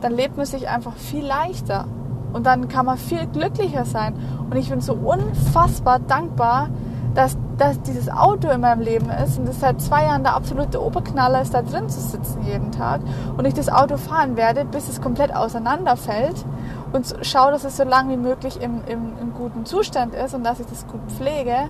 dann 0.02 0.14
lebt 0.14 0.38
man 0.38 0.46
sich 0.46 0.70
einfach 0.70 0.96
viel 0.96 1.26
leichter 1.26 1.86
und 2.34 2.46
dann 2.46 2.68
kann 2.68 2.86
man 2.86 2.98
viel 2.98 3.26
glücklicher 3.28 3.86
sein. 3.86 4.16
Und 4.50 4.56
ich 4.58 4.70
bin 4.70 4.82
so 4.82 4.94
unfassbar 4.94 6.00
dankbar, 6.00 6.70
dass 7.16 7.38
dass 7.58 7.82
dieses 7.82 8.10
Auto 8.10 8.50
in 8.50 8.62
meinem 8.62 8.82
Leben 8.82 9.10
ist 9.10 9.38
und 9.38 9.48
es 9.48 9.60
seit 9.60 9.80
zwei 9.82 10.06
Jahren 10.06 10.24
der 10.24 10.36
absolute 10.36 10.84
Oberknaller 10.84 11.42
ist, 11.42 11.54
da 11.54 11.62
drin 11.62 11.88
zu 11.90 12.00
sitzen 12.00 12.44
jeden 12.44 12.72
Tag 12.72 13.02
und 13.38 13.46
ich 13.46 13.54
das 13.54 13.70
Auto 13.70 13.98
fahren 13.98 14.36
werde, 14.36 14.66
bis 14.66 14.90
es 14.90 15.02
komplett 15.02 15.36
auseinanderfällt 15.36 16.46
und 16.94 17.16
schaue, 17.24 17.52
dass 17.52 17.66
es 17.66 17.76
so 17.76 17.84
lange 17.84 18.14
wie 18.14 18.18
möglich 18.18 18.62
im, 18.62 18.82
im, 18.88 19.18
im 19.20 19.34
guten 19.34 19.66
Zustand 19.66 20.14
ist 20.14 20.34
und 20.34 20.44
dass 20.44 20.60
ich 20.60 20.68
das 20.68 20.88
gut 20.88 21.02
pflege, 21.18 21.70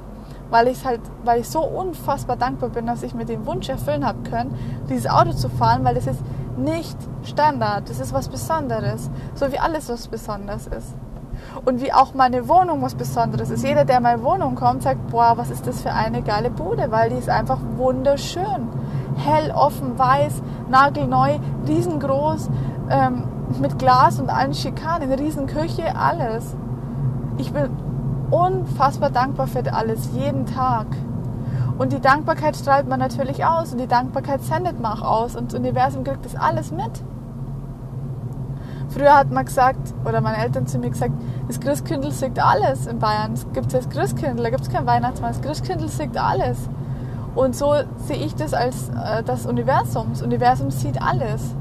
weil 0.50 0.68
ich 0.68 0.86
halt, 0.86 1.02
weil 1.24 1.40
ich 1.40 1.50
so 1.50 1.62
unfassbar 1.62 2.36
dankbar 2.36 2.70
bin, 2.70 2.86
dass 2.86 3.02
ich 3.04 3.16
mir 3.16 3.26
den 3.26 3.46
Wunsch 3.46 3.70
erfüllen 3.70 4.06
habe 4.06 4.30
können, 4.30 4.56
dieses 4.90 5.10
Auto 5.10 5.32
zu 5.32 5.50
fahren, 5.50 5.84
weil 5.84 5.96
das 5.96 6.08
ist 6.08 6.22
nicht 6.58 6.98
Standard, 7.24 7.90
das 7.90 8.00
ist 8.00 8.14
was 8.14 8.28
Besonderes, 8.28 9.10
so 9.34 9.52
wie 9.52 9.58
alles 9.58 9.90
was 9.90 10.08
Besonderes 10.08 10.68
ist 10.68 10.94
und 11.66 11.82
wie 11.82 11.94
auch 11.94 12.14
meine 12.14 12.48
Wohnung 12.48 12.82
was 12.82 12.96
Besonderes 12.96 13.50
ist. 13.50 13.64
Jeder, 13.64 13.86
der 13.86 13.98
in 13.98 14.04
meine 14.04 14.24
Wohnung 14.24 14.56
kommt, 14.56 14.84
sagt, 14.84 15.08
boah, 15.10 15.34
was 15.36 15.50
ist 15.50 15.66
das 15.68 15.82
für 15.82 15.92
eine 15.92 16.22
geile 16.22 16.50
Bude, 16.50 16.92
weil 16.92 17.10
die 17.10 17.18
ist 17.18 17.30
einfach 17.30 17.60
wunderschön. 17.78 18.70
Hell, 19.16 19.52
offen, 19.52 19.98
weiß, 19.98 20.42
nagelneu, 20.70 21.38
riesengroß, 21.68 22.50
ähm, 22.90 23.24
mit 23.60 23.80
Glas 23.80 24.20
und 24.20 24.30
allen 24.30 24.54
Schikanen, 24.54 25.12
Riesenküche, 25.12 25.96
alles. 25.96 26.56
Ich 27.38 27.52
bin 27.52 27.70
unfassbar 28.32 29.10
dankbar 29.10 29.48
für 29.48 29.72
alles, 29.74 30.10
jeden 30.14 30.46
Tag. 30.46 30.88
Und 31.78 31.92
die 31.92 32.00
Dankbarkeit 32.00 32.56
strahlt 32.56 32.88
man 32.88 33.00
natürlich 33.00 33.46
aus 33.46 33.72
und 33.72 33.80
die 33.80 33.88
Dankbarkeit 33.88 34.42
sendet 34.44 34.80
man 34.80 34.94
auch 34.94 35.02
aus 35.02 35.36
und 35.36 35.52
das 35.52 35.60
Universum 35.60 36.04
kriegt 36.04 36.26
das 36.26 36.36
alles 36.36 36.72
mit. 36.72 37.04
Früher 38.90 39.18
hat 39.18 39.32
man 39.32 39.46
gesagt, 39.46 39.94
oder 40.06 40.22
meine 40.22 40.38
Eltern 40.38 40.68
zu 40.68 40.78
mir 40.78 40.92
gesagt, 40.92 41.14
das 41.48 41.60
Christkindl 41.60 42.12
sieht 42.12 42.40
alles 42.40 42.86
in 42.86 43.00
Bayern. 43.00 43.34
Es 43.34 43.46
gibt 43.52 43.74
das 43.74 43.90
Christkindl, 43.90 44.44
da 44.44 44.50
gibt 44.52 44.62
es 44.62 44.70
kein 44.70 44.86
Weihnachtsmann. 44.86 45.32
Das 45.32 45.42
Christkindl 45.42 45.88
sieht 45.88 46.16
alles. 46.16 46.70
Und 47.34 47.56
so 47.56 47.74
sehe 47.98 48.18
ich 48.18 48.36
das 48.36 48.54
als 48.54 48.90
äh, 48.90 49.24
das 49.24 49.48
Universum. 49.48 50.08
Das 50.12 50.22
Universum 50.22 50.70
sieht 50.70 51.02
alles. 51.02 51.56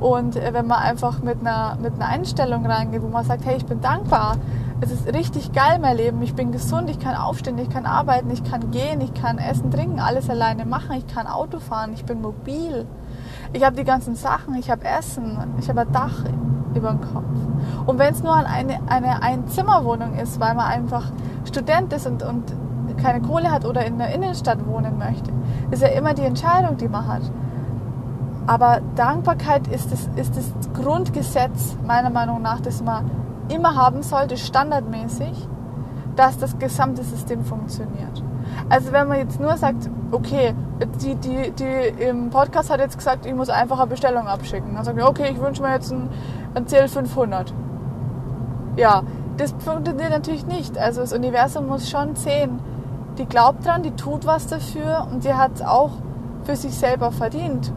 Und 0.00 0.36
äh, 0.36 0.52
wenn 0.52 0.66
man 0.66 0.78
einfach 0.78 1.22
mit 1.22 1.40
einer, 1.40 1.76
mit 1.80 1.94
einer 1.94 2.06
Einstellung 2.06 2.66
reingeht, 2.66 3.02
wo 3.02 3.08
man 3.08 3.24
sagt, 3.24 3.44
hey, 3.44 3.56
ich 3.56 3.66
bin 3.66 3.80
dankbar, 3.80 4.36
es 4.80 4.90
ist 4.90 5.06
richtig 5.12 5.52
geil 5.52 5.78
mein 5.78 5.96
Leben, 5.96 6.22
ich 6.22 6.34
bin 6.34 6.52
gesund, 6.52 6.88
ich 6.88 6.98
kann 6.98 7.14
aufstehen, 7.14 7.58
ich 7.58 7.68
kann 7.68 7.84
arbeiten, 7.84 8.30
ich 8.30 8.42
kann 8.42 8.70
gehen, 8.70 9.02
ich 9.02 9.12
kann 9.12 9.36
essen, 9.36 9.70
trinken, 9.70 10.00
alles 10.00 10.30
alleine 10.30 10.64
machen, 10.64 10.96
ich 10.96 11.06
kann 11.06 11.26
Auto 11.26 11.60
fahren, 11.60 11.90
ich 11.94 12.04
bin 12.04 12.22
mobil. 12.22 12.86
Ich 13.52 13.62
habe 13.64 13.76
die 13.76 13.84
ganzen 13.84 14.14
Sachen, 14.14 14.54
ich 14.54 14.70
habe 14.70 14.84
Essen, 14.84 15.36
ich 15.58 15.68
habe 15.68 15.82
ein 15.82 15.92
Dach 15.92 16.24
über 16.74 16.90
dem 16.90 17.00
Kopf. 17.00 17.24
Und 17.86 17.98
wenn 17.98 18.14
es 18.14 18.22
nur 18.22 18.34
eine, 18.34 18.78
eine 18.86 19.22
Einzimmerwohnung 19.22 20.14
ist, 20.14 20.40
weil 20.40 20.54
man 20.54 20.66
einfach 20.66 21.12
Student 21.44 21.92
ist 21.92 22.06
und, 22.06 22.22
und 22.22 22.44
keine 23.02 23.20
Kohle 23.20 23.50
hat 23.50 23.64
oder 23.64 23.84
in 23.84 23.98
der 23.98 24.14
Innenstadt 24.14 24.66
wohnen 24.66 24.98
möchte, 24.98 25.30
ist 25.70 25.82
ja 25.82 25.88
immer 25.88 26.14
die 26.14 26.22
Entscheidung, 26.22 26.76
die 26.76 26.88
man 26.88 27.06
hat. 27.06 27.22
Aber 28.50 28.80
Dankbarkeit 28.96 29.68
ist 29.68 29.92
das, 29.92 30.10
ist 30.16 30.36
das 30.36 30.52
Grundgesetz, 30.74 31.76
meiner 31.86 32.10
Meinung 32.10 32.42
nach, 32.42 32.60
das 32.60 32.82
man 32.82 33.08
immer 33.48 33.76
haben 33.76 34.02
sollte, 34.02 34.36
standardmäßig, 34.36 35.46
dass 36.16 36.36
das 36.36 36.58
gesamte 36.58 37.04
System 37.04 37.44
funktioniert. 37.44 38.24
Also 38.68 38.90
wenn 38.90 39.06
man 39.06 39.18
jetzt 39.18 39.38
nur 39.38 39.56
sagt, 39.56 39.88
okay, 40.10 40.52
die, 41.00 41.14
die, 41.14 41.52
die 41.52 42.02
im 42.02 42.30
Podcast 42.30 42.70
hat 42.70 42.80
jetzt 42.80 42.98
gesagt, 42.98 43.24
ich 43.24 43.34
muss 43.36 43.50
einfach 43.50 43.78
eine 43.78 43.86
Bestellung 43.86 44.26
abschicken. 44.26 44.74
Dann 44.74 44.82
sagt 44.82 44.98
ich, 44.98 45.04
okay, 45.04 45.30
ich 45.30 45.40
wünsche 45.40 45.62
mir 45.62 45.72
jetzt 45.72 45.92
ein, 45.92 46.08
ein 46.56 46.66
CL500. 46.66 47.52
Ja, 48.74 49.04
das 49.36 49.54
funktioniert 49.60 50.10
natürlich 50.10 50.44
nicht. 50.44 50.76
Also 50.76 51.02
das 51.02 51.12
Universum 51.12 51.68
muss 51.68 51.88
schon 51.88 52.16
sehen, 52.16 52.58
die 53.16 53.26
glaubt 53.26 53.64
dran, 53.64 53.84
die 53.84 53.92
tut 53.92 54.26
was 54.26 54.48
dafür 54.48 55.06
und 55.12 55.22
die 55.22 55.34
hat 55.34 55.52
es 55.54 55.62
auch 55.62 55.92
für 56.42 56.56
sich 56.56 56.74
selber 56.74 57.12
verdient 57.12 57.72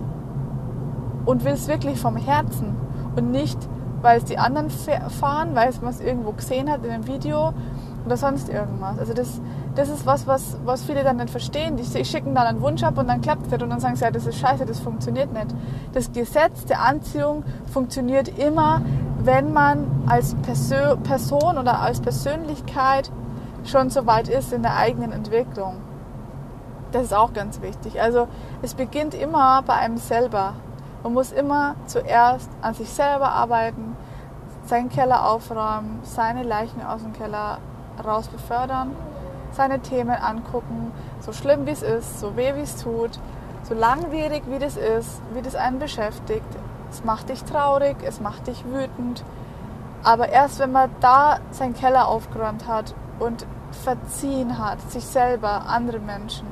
und 1.25 1.43
will 1.45 1.53
es 1.53 1.67
wirklich 1.67 1.99
vom 1.99 2.15
Herzen 2.15 2.75
und 3.15 3.31
nicht, 3.31 3.57
weil 4.01 4.17
es 4.17 4.25
die 4.25 4.37
anderen 4.37 4.69
fahren, 4.69 5.51
weil 5.53 5.71
man 5.81 5.91
es 5.91 6.01
irgendwo 6.01 6.31
gesehen 6.31 6.69
hat 6.69 6.83
in 6.83 6.91
einem 6.91 7.07
Video 7.07 7.53
oder 8.05 8.17
sonst 8.17 8.49
irgendwas. 8.49 8.99
Also 8.99 9.13
das, 9.13 9.39
das 9.75 9.89
ist 9.89 10.05
was, 10.05 10.27
was, 10.27 10.57
was 10.65 10.83
viele 10.83 11.03
dann 11.03 11.17
nicht 11.17 11.29
verstehen. 11.29 11.77
Die 11.77 12.05
schicken 12.05 12.35
dann 12.35 12.45
einen 12.45 12.61
Wunsch 12.61 12.83
ab 12.83 12.97
und 12.97 13.07
dann 13.07 13.21
klappt 13.21 13.45
es 13.45 13.51
nicht 13.51 13.63
und 13.63 13.69
dann 13.69 13.79
sagen 13.79 13.95
sie, 13.95 14.03
ja, 14.03 14.11
das 14.11 14.25
ist 14.25 14.39
scheiße, 14.39 14.65
das 14.65 14.79
funktioniert 14.79 15.31
nicht. 15.31 15.47
Das 15.93 16.11
Gesetz 16.11 16.65
der 16.65 16.81
Anziehung 16.81 17.43
funktioniert 17.71 18.37
immer, 18.37 18.81
wenn 19.19 19.53
man 19.53 19.87
als 20.05 20.35
Persö 20.35 20.97
Person 20.97 21.57
oder 21.57 21.79
als 21.79 22.01
Persönlichkeit 22.01 23.09
schon 23.63 23.89
so 23.89 24.05
weit 24.05 24.27
ist 24.27 24.51
in 24.51 24.63
der 24.63 24.75
eigenen 24.75 25.13
Entwicklung. 25.13 25.75
Das 26.91 27.03
ist 27.03 27.13
auch 27.13 27.33
ganz 27.33 27.61
wichtig. 27.61 28.01
Also 28.01 28.27
es 28.61 28.73
beginnt 28.73 29.13
immer 29.13 29.63
bei 29.63 29.73
einem 29.73 29.97
selber. 29.97 30.53
Man 31.03 31.13
muss 31.13 31.33
immer 31.33 31.75
zuerst 31.85 32.49
an 32.61 32.73
sich 32.73 32.89
selber 32.89 33.29
arbeiten, 33.29 33.97
seinen 34.65 34.87
Keller 34.87 35.29
aufräumen, 35.29 35.99
seine 36.03 36.43
Leichen 36.43 36.81
aus 36.81 37.01
dem 37.03 37.11
Keller 37.11 37.57
raus 38.03 38.29
befördern, 38.29 38.95
seine 39.51 39.81
Themen 39.81 40.15
angucken, 40.15 40.93
so 41.19 41.33
schlimm 41.33 41.65
wie 41.65 41.71
es 41.71 41.83
ist, 41.83 42.21
so 42.21 42.37
weh 42.37 42.55
wie 42.55 42.61
es 42.61 42.81
tut, 42.81 43.19
so 43.63 43.73
langwierig 43.73 44.43
wie 44.47 44.59
das 44.59 44.77
ist, 44.77 45.21
wie 45.33 45.41
das 45.41 45.55
einen 45.55 45.79
beschäftigt. 45.79 46.47
Es 46.89 47.03
macht 47.03 47.27
dich 47.27 47.43
traurig, 47.43 47.97
es 48.05 48.21
macht 48.21 48.47
dich 48.47 48.63
wütend. 48.65 49.25
Aber 50.03 50.29
erst 50.29 50.59
wenn 50.59 50.71
man 50.71 50.89
da 51.01 51.39
seinen 51.51 51.73
Keller 51.73 52.07
aufgeräumt 52.07 52.67
hat 52.67 52.93
und 53.19 53.45
verziehen 53.83 54.57
hat, 54.57 54.79
sich 54.89 55.05
selber, 55.05 55.65
andere 55.67 55.99
Menschen, 55.99 56.47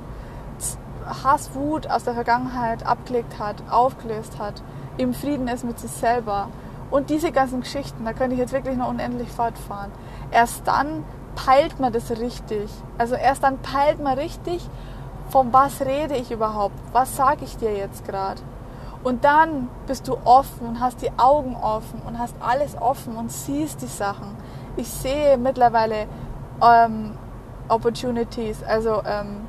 Hass, 1.24 1.54
Wut 1.54 1.90
aus 1.90 2.04
der 2.04 2.14
Vergangenheit 2.14 2.86
abgelegt 2.86 3.40
hat, 3.40 3.56
aufgelöst 3.70 4.40
hat, 4.40 4.62
im 4.98 5.14
Frieden 5.14 5.48
ist 5.48 5.64
mit 5.64 5.80
sich 5.80 5.92
selber. 5.92 6.50
Und 6.90 7.10
diese 7.10 7.32
ganzen 7.32 7.62
Geschichten, 7.62 8.04
da 8.04 8.14
könnte 8.14 8.34
ich 8.34 8.40
jetzt 8.40 8.54
wirklich 8.54 8.76
noch 8.76 8.90
unendlich 8.90 9.30
fortfahren. 9.30 9.92
Erst 10.32 10.68
dann 10.68 11.04
peilt 11.36 11.80
man 11.80 11.94
das 11.94 12.12
richtig. 12.12 12.70
Also 12.98 13.16
erst 13.16 13.44
dann 13.44 13.60
peilt 13.60 14.02
man 14.02 14.18
richtig, 14.18 14.68
von 15.30 15.54
was 15.54 15.82
rede 15.82 16.16
ich 16.16 16.32
überhaupt? 16.32 16.76
Was 16.92 17.16
sage 17.16 17.46
ich 17.46 17.56
dir 17.58 17.74
jetzt 17.74 18.06
gerade? 18.06 18.42
Und 19.04 19.24
dann 19.24 19.70
bist 19.88 20.08
du 20.08 20.18
offen 20.26 20.68
und 20.68 20.80
hast 20.80 21.02
die 21.02 21.12
Augen 21.18 21.56
offen 21.56 22.02
und 22.06 22.20
hast 22.20 22.36
alles 22.40 22.80
offen 22.80 23.16
und 23.16 23.32
siehst 23.32 23.82
die 23.82 23.88
Sachen. 23.88 24.36
Ich 24.76 24.90
sehe 24.90 25.38
mittlerweile 25.38 26.08
ähm, 26.62 27.14
Opportunities, 27.68 28.62
also 28.64 29.02
ähm, 29.06 29.48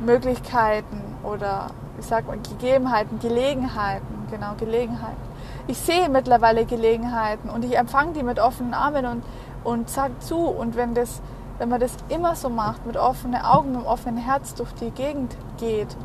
Möglichkeiten 0.00 1.00
oder 1.22 1.68
ich 1.98 2.06
sag 2.06 2.26
mal 2.26 2.38
Gegebenheiten, 2.38 3.18
Gelegenheiten, 3.20 4.26
genau 4.30 4.54
Gelegenheiten. 4.58 5.16
Ich 5.66 5.78
sehe 5.78 6.08
mittlerweile 6.08 6.64
Gelegenheiten 6.64 7.48
und 7.48 7.64
ich 7.64 7.76
empfange 7.76 8.12
die 8.12 8.22
mit 8.22 8.38
offenen 8.38 8.74
Armen 8.74 9.06
und, 9.06 9.22
und 9.62 9.88
sage 9.88 10.18
zu. 10.18 10.36
Und 10.36 10.76
wenn, 10.76 10.94
das, 10.94 11.22
wenn 11.58 11.68
man 11.68 11.80
das 11.80 11.96
immer 12.08 12.34
so 12.34 12.50
macht, 12.50 12.86
mit 12.86 12.96
offenen 12.96 13.40
Augen, 13.40 13.72
mit 13.72 13.86
offenem 13.86 14.22
Herz 14.22 14.54
durch 14.54 14.72
die 14.74 14.90
Gegend 14.90 15.36
geht 15.58 15.96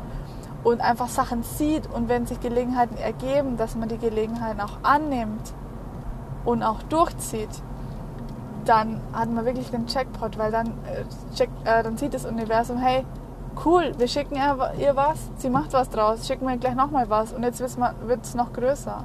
und 0.64 0.80
einfach 0.80 1.08
Sachen 1.08 1.42
sieht 1.42 1.88
und 1.92 2.08
wenn 2.08 2.26
sich 2.26 2.40
Gelegenheiten 2.40 2.96
ergeben, 2.96 3.56
dass 3.56 3.74
man 3.74 3.88
die 3.88 3.98
Gelegenheiten 3.98 4.60
auch 4.60 4.78
annimmt 4.82 5.52
und 6.44 6.62
auch 6.62 6.82
durchzieht, 6.84 7.50
dann 8.64 9.00
hat 9.12 9.30
man 9.30 9.44
wirklich 9.44 9.70
den 9.70 9.86
Checkpot, 9.86 10.38
weil 10.38 10.52
dann, 10.52 10.68
äh, 10.68 11.04
check, 11.34 11.50
äh, 11.64 11.82
dann 11.82 11.96
sieht 11.96 12.14
das 12.14 12.24
Universum, 12.24 12.78
hey, 12.78 13.04
cool, 13.64 13.92
wir 13.98 14.08
schicken 14.08 14.36
ihr 14.36 14.96
was, 14.96 15.18
sie 15.36 15.50
macht 15.50 15.72
was 15.72 15.90
draus, 15.90 16.26
schicken 16.26 16.46
wir 16.46 16.56
gleich 16.56 16.74
nochmal 16.74 17.08
was 17.10 17.32
und 17.32 17.42
jetzt 17.42 17.60
wird 17.60 18.24
es 18.24 18.34
noch 18.34 18.52
größer. 18.52 19.04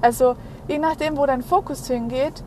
Also 0.00 0.36
je 0.68 0.78
nachdem, 0.78 1.16
wo 1.16 1.26
dein 1.26 1.42
Fokus 1.42 1.86
hingeht, 1.86 2.42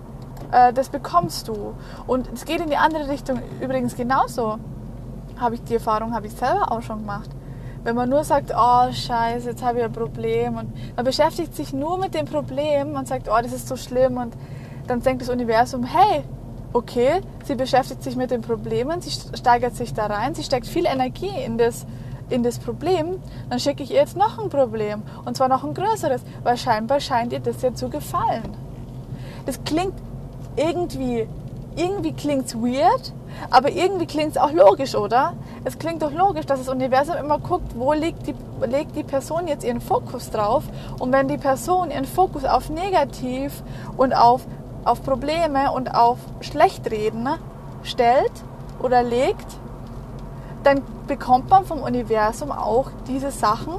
äh, 0.51 0.73
das 0.73 0.89
bekommst 0.89 1.47
du. 1.47 1.73
Und 2.07 2.29
es 2.33 2.45
geht 2.45 2.61
in 2.61 2.69
die 2.69 2.77
andere 2.77 3.09
Richtung 3.09 3.39
übrigens 3.61 3.95
genauso. 3.95 4.57
Habe 5.37 5.55
ich 5.55 5.63
die 5.63 5.75
Erfahrung, 5.75 6.13
habe 6.13 6.27
ich 6.27 6.33
selber 6.33 6.71
auch 6.71 6.81
schon 6.81 6.99
gemacht. 6.99 7.29
Wenn 7.83 7.95
man 7.95 8.09
nur 8.09 8.23
sagt, 8.23 8.51
oh 8.55 8.91
scheiße, 8.91 9.51
jetzt 9.51 9.63
habe 9.63 9.79
ich 9.79 9.85
ein 9.85 9.91
Problem 9.93 10.57
und 10.57 10.95
man 10.95 11.05
beschäftigt 11.05 11.55
sich 11.55 11.71
nur 11.71 11.97
mit 11.97 12.13
dem 12.13 12.25
Problem 12.25 12.95
und 12.95 13.07
sagt, 13.07 13.29
oh 13.29 13.41
das 13.41 13.53
ist 13.53 13.67
so 13.67 13.77
schlimm 13.77 14.17
und 14.17 14.33
dann 14.87 15.01
denkt 15.01 15.21
das 15.21 15.29
Universum, 15.29 15.83
hey, 15.83 16.23
okay, 16.73 17.21
sie 17.45 17.55
beschäftigt 17.55 18.03
sich 18.03 18.15
mit 18.15 18.31
den 18.31 18.41
Problemen, 18.41 19.01
sie 19.01 19.11
steigert 19.35 19.75
sich 19.75 19.93
da 19.93 20.05
rein, 20.05 20.35
sie 20.35 20.43
steckt 20.43 20.67
viel 20.67 20.85
Energie 20.85 21.31
in 21.45 21.57
das, 21.57 21.85
in 22.29 22.43
das 22.43 22.59
Problem, 22.59 23.19
dann 23.49 23.59
schicke 23.59 23.83
ich 23.83 23.91
ihr 23.91 23.97
jetzt 23.97 24.17
noch 24.17 24.37
ein 24.39 24.49
Problem 24.49 25.03
und 25.25 25.35
zwar 25.35 25.47
noch 25.47 25.63
ein 25.63 25.73
größeres, 25.73 26.21
weil 26.43 26.57
scheinbar 26.57 26.99
scheint 26.99 27.33
ihr 27.33 27.39
das 27.39 27.61
ja 27.61 27.73
zu 27.73 27.89
gefallen. 27.89 28.55
Das 29.45 29.63
klingt 29.63 29.95
irgendwie, 30.55 31.27
irgendwie 31.75 32.13
klingt 32.13 32.45
es 32.45 32.55
weird, 32.55 33.13
aber 33.49 33.71
irgendwie 33.71 34.05
klingt 34.05 34.31
es 34.31 34.37
auch 34.37 34.51
logisch, 34.51 34.95
oder? 34.95 35.33
Es 35.63 35.79
klingt 35.79 36.01
doch 36.01 36.11
logisch, 36.11 36.45
dass 36.45 36.59
das 36.59 36.69
Universum 36.69 37.15
immer 37.15 37.39
guckt, 37.39 37.73
wo 37.75 37.93
legt 37.93 38.27
die, 38.27 38.35
legt 38.65 38.95
die 38.95 39.03
Person 39.03 39.47
jetzt 39.47 39.63
ihren 39.63 39.81
Fokus 39.81 40.29
drauf 40.29 40.63
und 40.99 41.11
wenn 41.11 41.27
die 41.27 41.37
Person 41.37 41.91
ihren 41.91 42.05
Fokus 42.05 42.45
auf 42.45 42.69
negativ 42.69 43.63
und 43.97 44.13
auf 44.13 44.45
auf 44.85 45.03
Probleme 45.03 45.71
und 45.71 45.93
auf 45.93 46.17
Schlechtreden 46.41 47.29
stellt 47.83 48.31
oder 48.81 49.03
legt, 49.03 49.57
dann 50.63 50.81
bekommt 51.07 51.49
man 51.49 51.65
vom 51.65 51.81
Universum 51.81 52.51
auch 52.51 52.91
diese 53.07 53.31
Sachen 53.31 53.73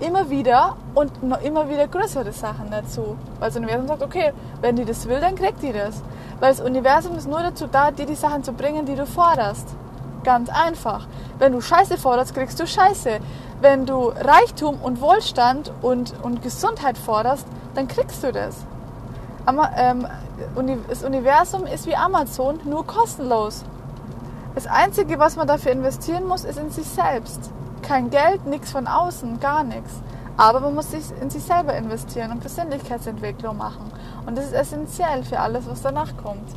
immer 0.00 0.30
wieder 0.30 0.76
und 0.94 1.22
noch 1.22 1.42
immer 1.42 1.68
wieder 1.68 1.88
größere 1.88 2.32
Sachen 2.32 2.70
dazu. 2.70 3.16
Weil 3.38 3.48
das 3.48 3.56
Universum 3.56 3.88
sagt, 3.88 4.02
okay, 4.02 4.32
wenn 4.60 4.76
die 4.76 4.84
das 4.84 5.08
will, 5.08 5.20
dann 5.20 5.34
kriegt 5.34 5.62
die 5.62 5.72
das. 5.72 6.02
Weil 6.40 6.52
das 6.52 6.60
Universum 6.60 7.16
ist 7.16 7.28
nur 7.28 7.40
dazu 7.40 7.66
da, 7.66 7.90
dir 7.90 8.06
die 8.06 8.14
Sachen 8.14 8.44
zu 8.44 8.52
bringen, 8.52 8.86
die 8.86 8.94
du 8.94 9.06
forderst. 9.06 9.68
Ganz 10.24 10.50
einfach. 10.50 11.06
Wenn 11.38 11.52
du 11.52 11.60
Scheiße 11.60 11.96
forderst, 11.96 12.34
kriegst 12.34 12.60
du 12.60 12.66
Scheiße. 12.66 13.18
Wenn 13.60 13.86
du 13.86 14.08
Reichtum 14.08 14.80
und 14.82 15.00
Wohlstand 15.00 15.72
und, 15.82 16.14
und 16.22 16.42
Gesundheit 16.42 16.96
forderst, 16.96 17.46
dann 17.74 17.88
kriegst 17.88 18.22
du 18.22 18.32
das. 18.32 18.56
Aber, 19.48 19.70
ähm, 19.76 20.06
das 20.90 21.02
Universum 21.04 21.64
ist 21.64 21.86
wie 21.86 21.96
Amazon, 21.96 22.60
nur 22.66 22.86
kostenlos. 22.86 23.64
Das 24.54 24.66
Einzige, 24.66 25.18
was 25.18 25.36
man 25.36 25.46
dafür 25.46 25.72
investieren 25.72 26.26
muss, 26.26 26.44
ist 26.44 26.58
in 26.58 26.70
sich 26.70 26.86
selbst. 26.86 27.50
Kein 27.80 28.10
Geld, 28.10 28.44
nichts 28.44 28.72
von 28.72 28.86
außen, 28.86 29.40
gar 29.40 29.64
nichts. 29.64 30.02
Aber 30.36 30.60
man 30.60 30.74
muss 30.74 30.90
sich 30.90 31.02
in 31.22 31.30
sich 31.30 31.42
selber 31.42 31.74
investieren 31.74 32.30
und 32.30 32.40
Persönlichkeitsentwicklung 32.40 33.56
machen. 33.56 33.90
Und 34.26 34.36
das 34.36 34.44
ist 34.44 34.52
essentiell 34.52 35.24
für 35.24 35.40
alles, 35.40 35.64
was 35.66 35.80
danach 35.80 36.14
kommt. 36.22 36.50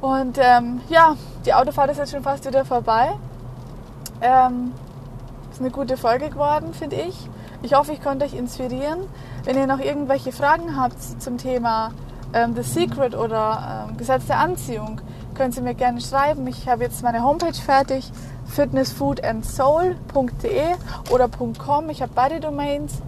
Und 0.00 0.38
ähm, 0.40 0.82
ja, 0.88 1.16
die 1.44 1.52
Autofahrt 1.52 1.90
ist 1.90 1.98
jetzt 1.98 2.12
schon 2.12 2.22
fast 2.22 2.46
wieder 2.46 2.64
vorbei. 2.64 3.08
Ähm, 4.20 4.72
ist 5.50 5.60
eine 5.60 5.72
gute 5.72 5.96
Folge 5.96 6.30
geworden, 6.30 6.74
finde 6.74 6.94
ich. 6.94 7.28
Ich 7.62 7.74
hoffe, 7.74 7.92
ich 7.92 8.00
konnte 8.00 8.24
euch 8.24 8.34
inspirieren. 8.34 9.00
Wenn 9.44 9.58
ihr 9.58 9.66
noch 9.66 9.80
irgendwelche 9.80 10.32
Fragen 10.32 10.76
habt 10.76 10.96
zum 11.20 11.36
Thema 11.36 11.90
ähm, 12.32 12.54
The 12.56 12.62
Secret 12.62 13.14
oder 13.14 13.88
ähm, 13.88 13.98
Gesetz 13.98 14.24
der 14.26 14.38
Anziehung, 14.38 15.02
könnt 15.34 15.54
ihr 15.56 15.62
mir 15.62 15.74
gerne 15.74 16.00
schreiben. 16.00 16.46
Ich 16.46 16.66
habe 16.66 16.84
jetzt 16.84 17.02
meine 17.02 17.22
Homepage 17.22 17.52
fertig, 17.52 18.10
fitnessfoodandsoul.de 18.46 20.76
oder 21.10 21.28
.com. 21.28 21.90
Ich 21.90 22.00
habe 22.00 22.12
beide 22.14 22.40
Domains. 22.40 23.02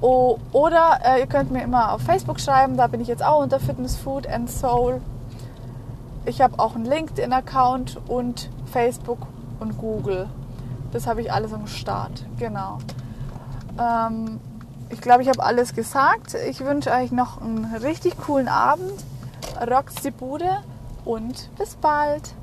Oh, 0.00 0.38
oder 0.52 1.00
äh, 1.04 1.20
ihr 1.20 1.26
könnt 1.26 1.50
mir 1.50 1.62
immer 1.62 1.92
auf 1.92 2.02
Facebook 2.02 2.40
schreiben, 2.40 2.76
da 2.76 2.86
bin 2.86 3.00
ich 3.00 3.08
jetzt 3.08 3.24
auch 3.24 3.42
unter 3.42 3.60
Fitness 3.60 3.96
Food 3.96 4.26
and 4.26 4.50
Soul. 4.50 5.00
Ich 6.26 6.40
habe 6.40 6.58
auch 6.58 6.74
einen 6.74 6.86
LinkedIn-Account 6.86 7.98
und 8.08 8.50
Facebook 8.72 9.18
und 9.60 9.78
Google. 9.78 10.28
Das 10.92 11.06
habe 11.06 11.20
ich 11.20 11.32
alles 11.32 11.52
am 11.52 11.66
Start, 11.66 12.24
genau. 12.38 12.78
Ähm, 13.78 14.40
ich 14.90 15.00
glaube, 15.00 15.22
ich 15.22 15.28
habe 15.28 15.42
alles 15.42 15.74
gesagt. 15.74 16.34
Ich 16.48 16.60
wünsche 16.60 16.90
euch 16.90 17.12
noch 17.12 17.40
einen 17.40 17.64
richtig 17.82 18.16
coolen 18.18 18.48
Abend. 18.48 18.92
Rockt 19.60 20.04
die 20.04 20.10
Bude 20.10 20.62
und 21.04 21.50
bis 21.56 21.76
bald. 21.76 22.34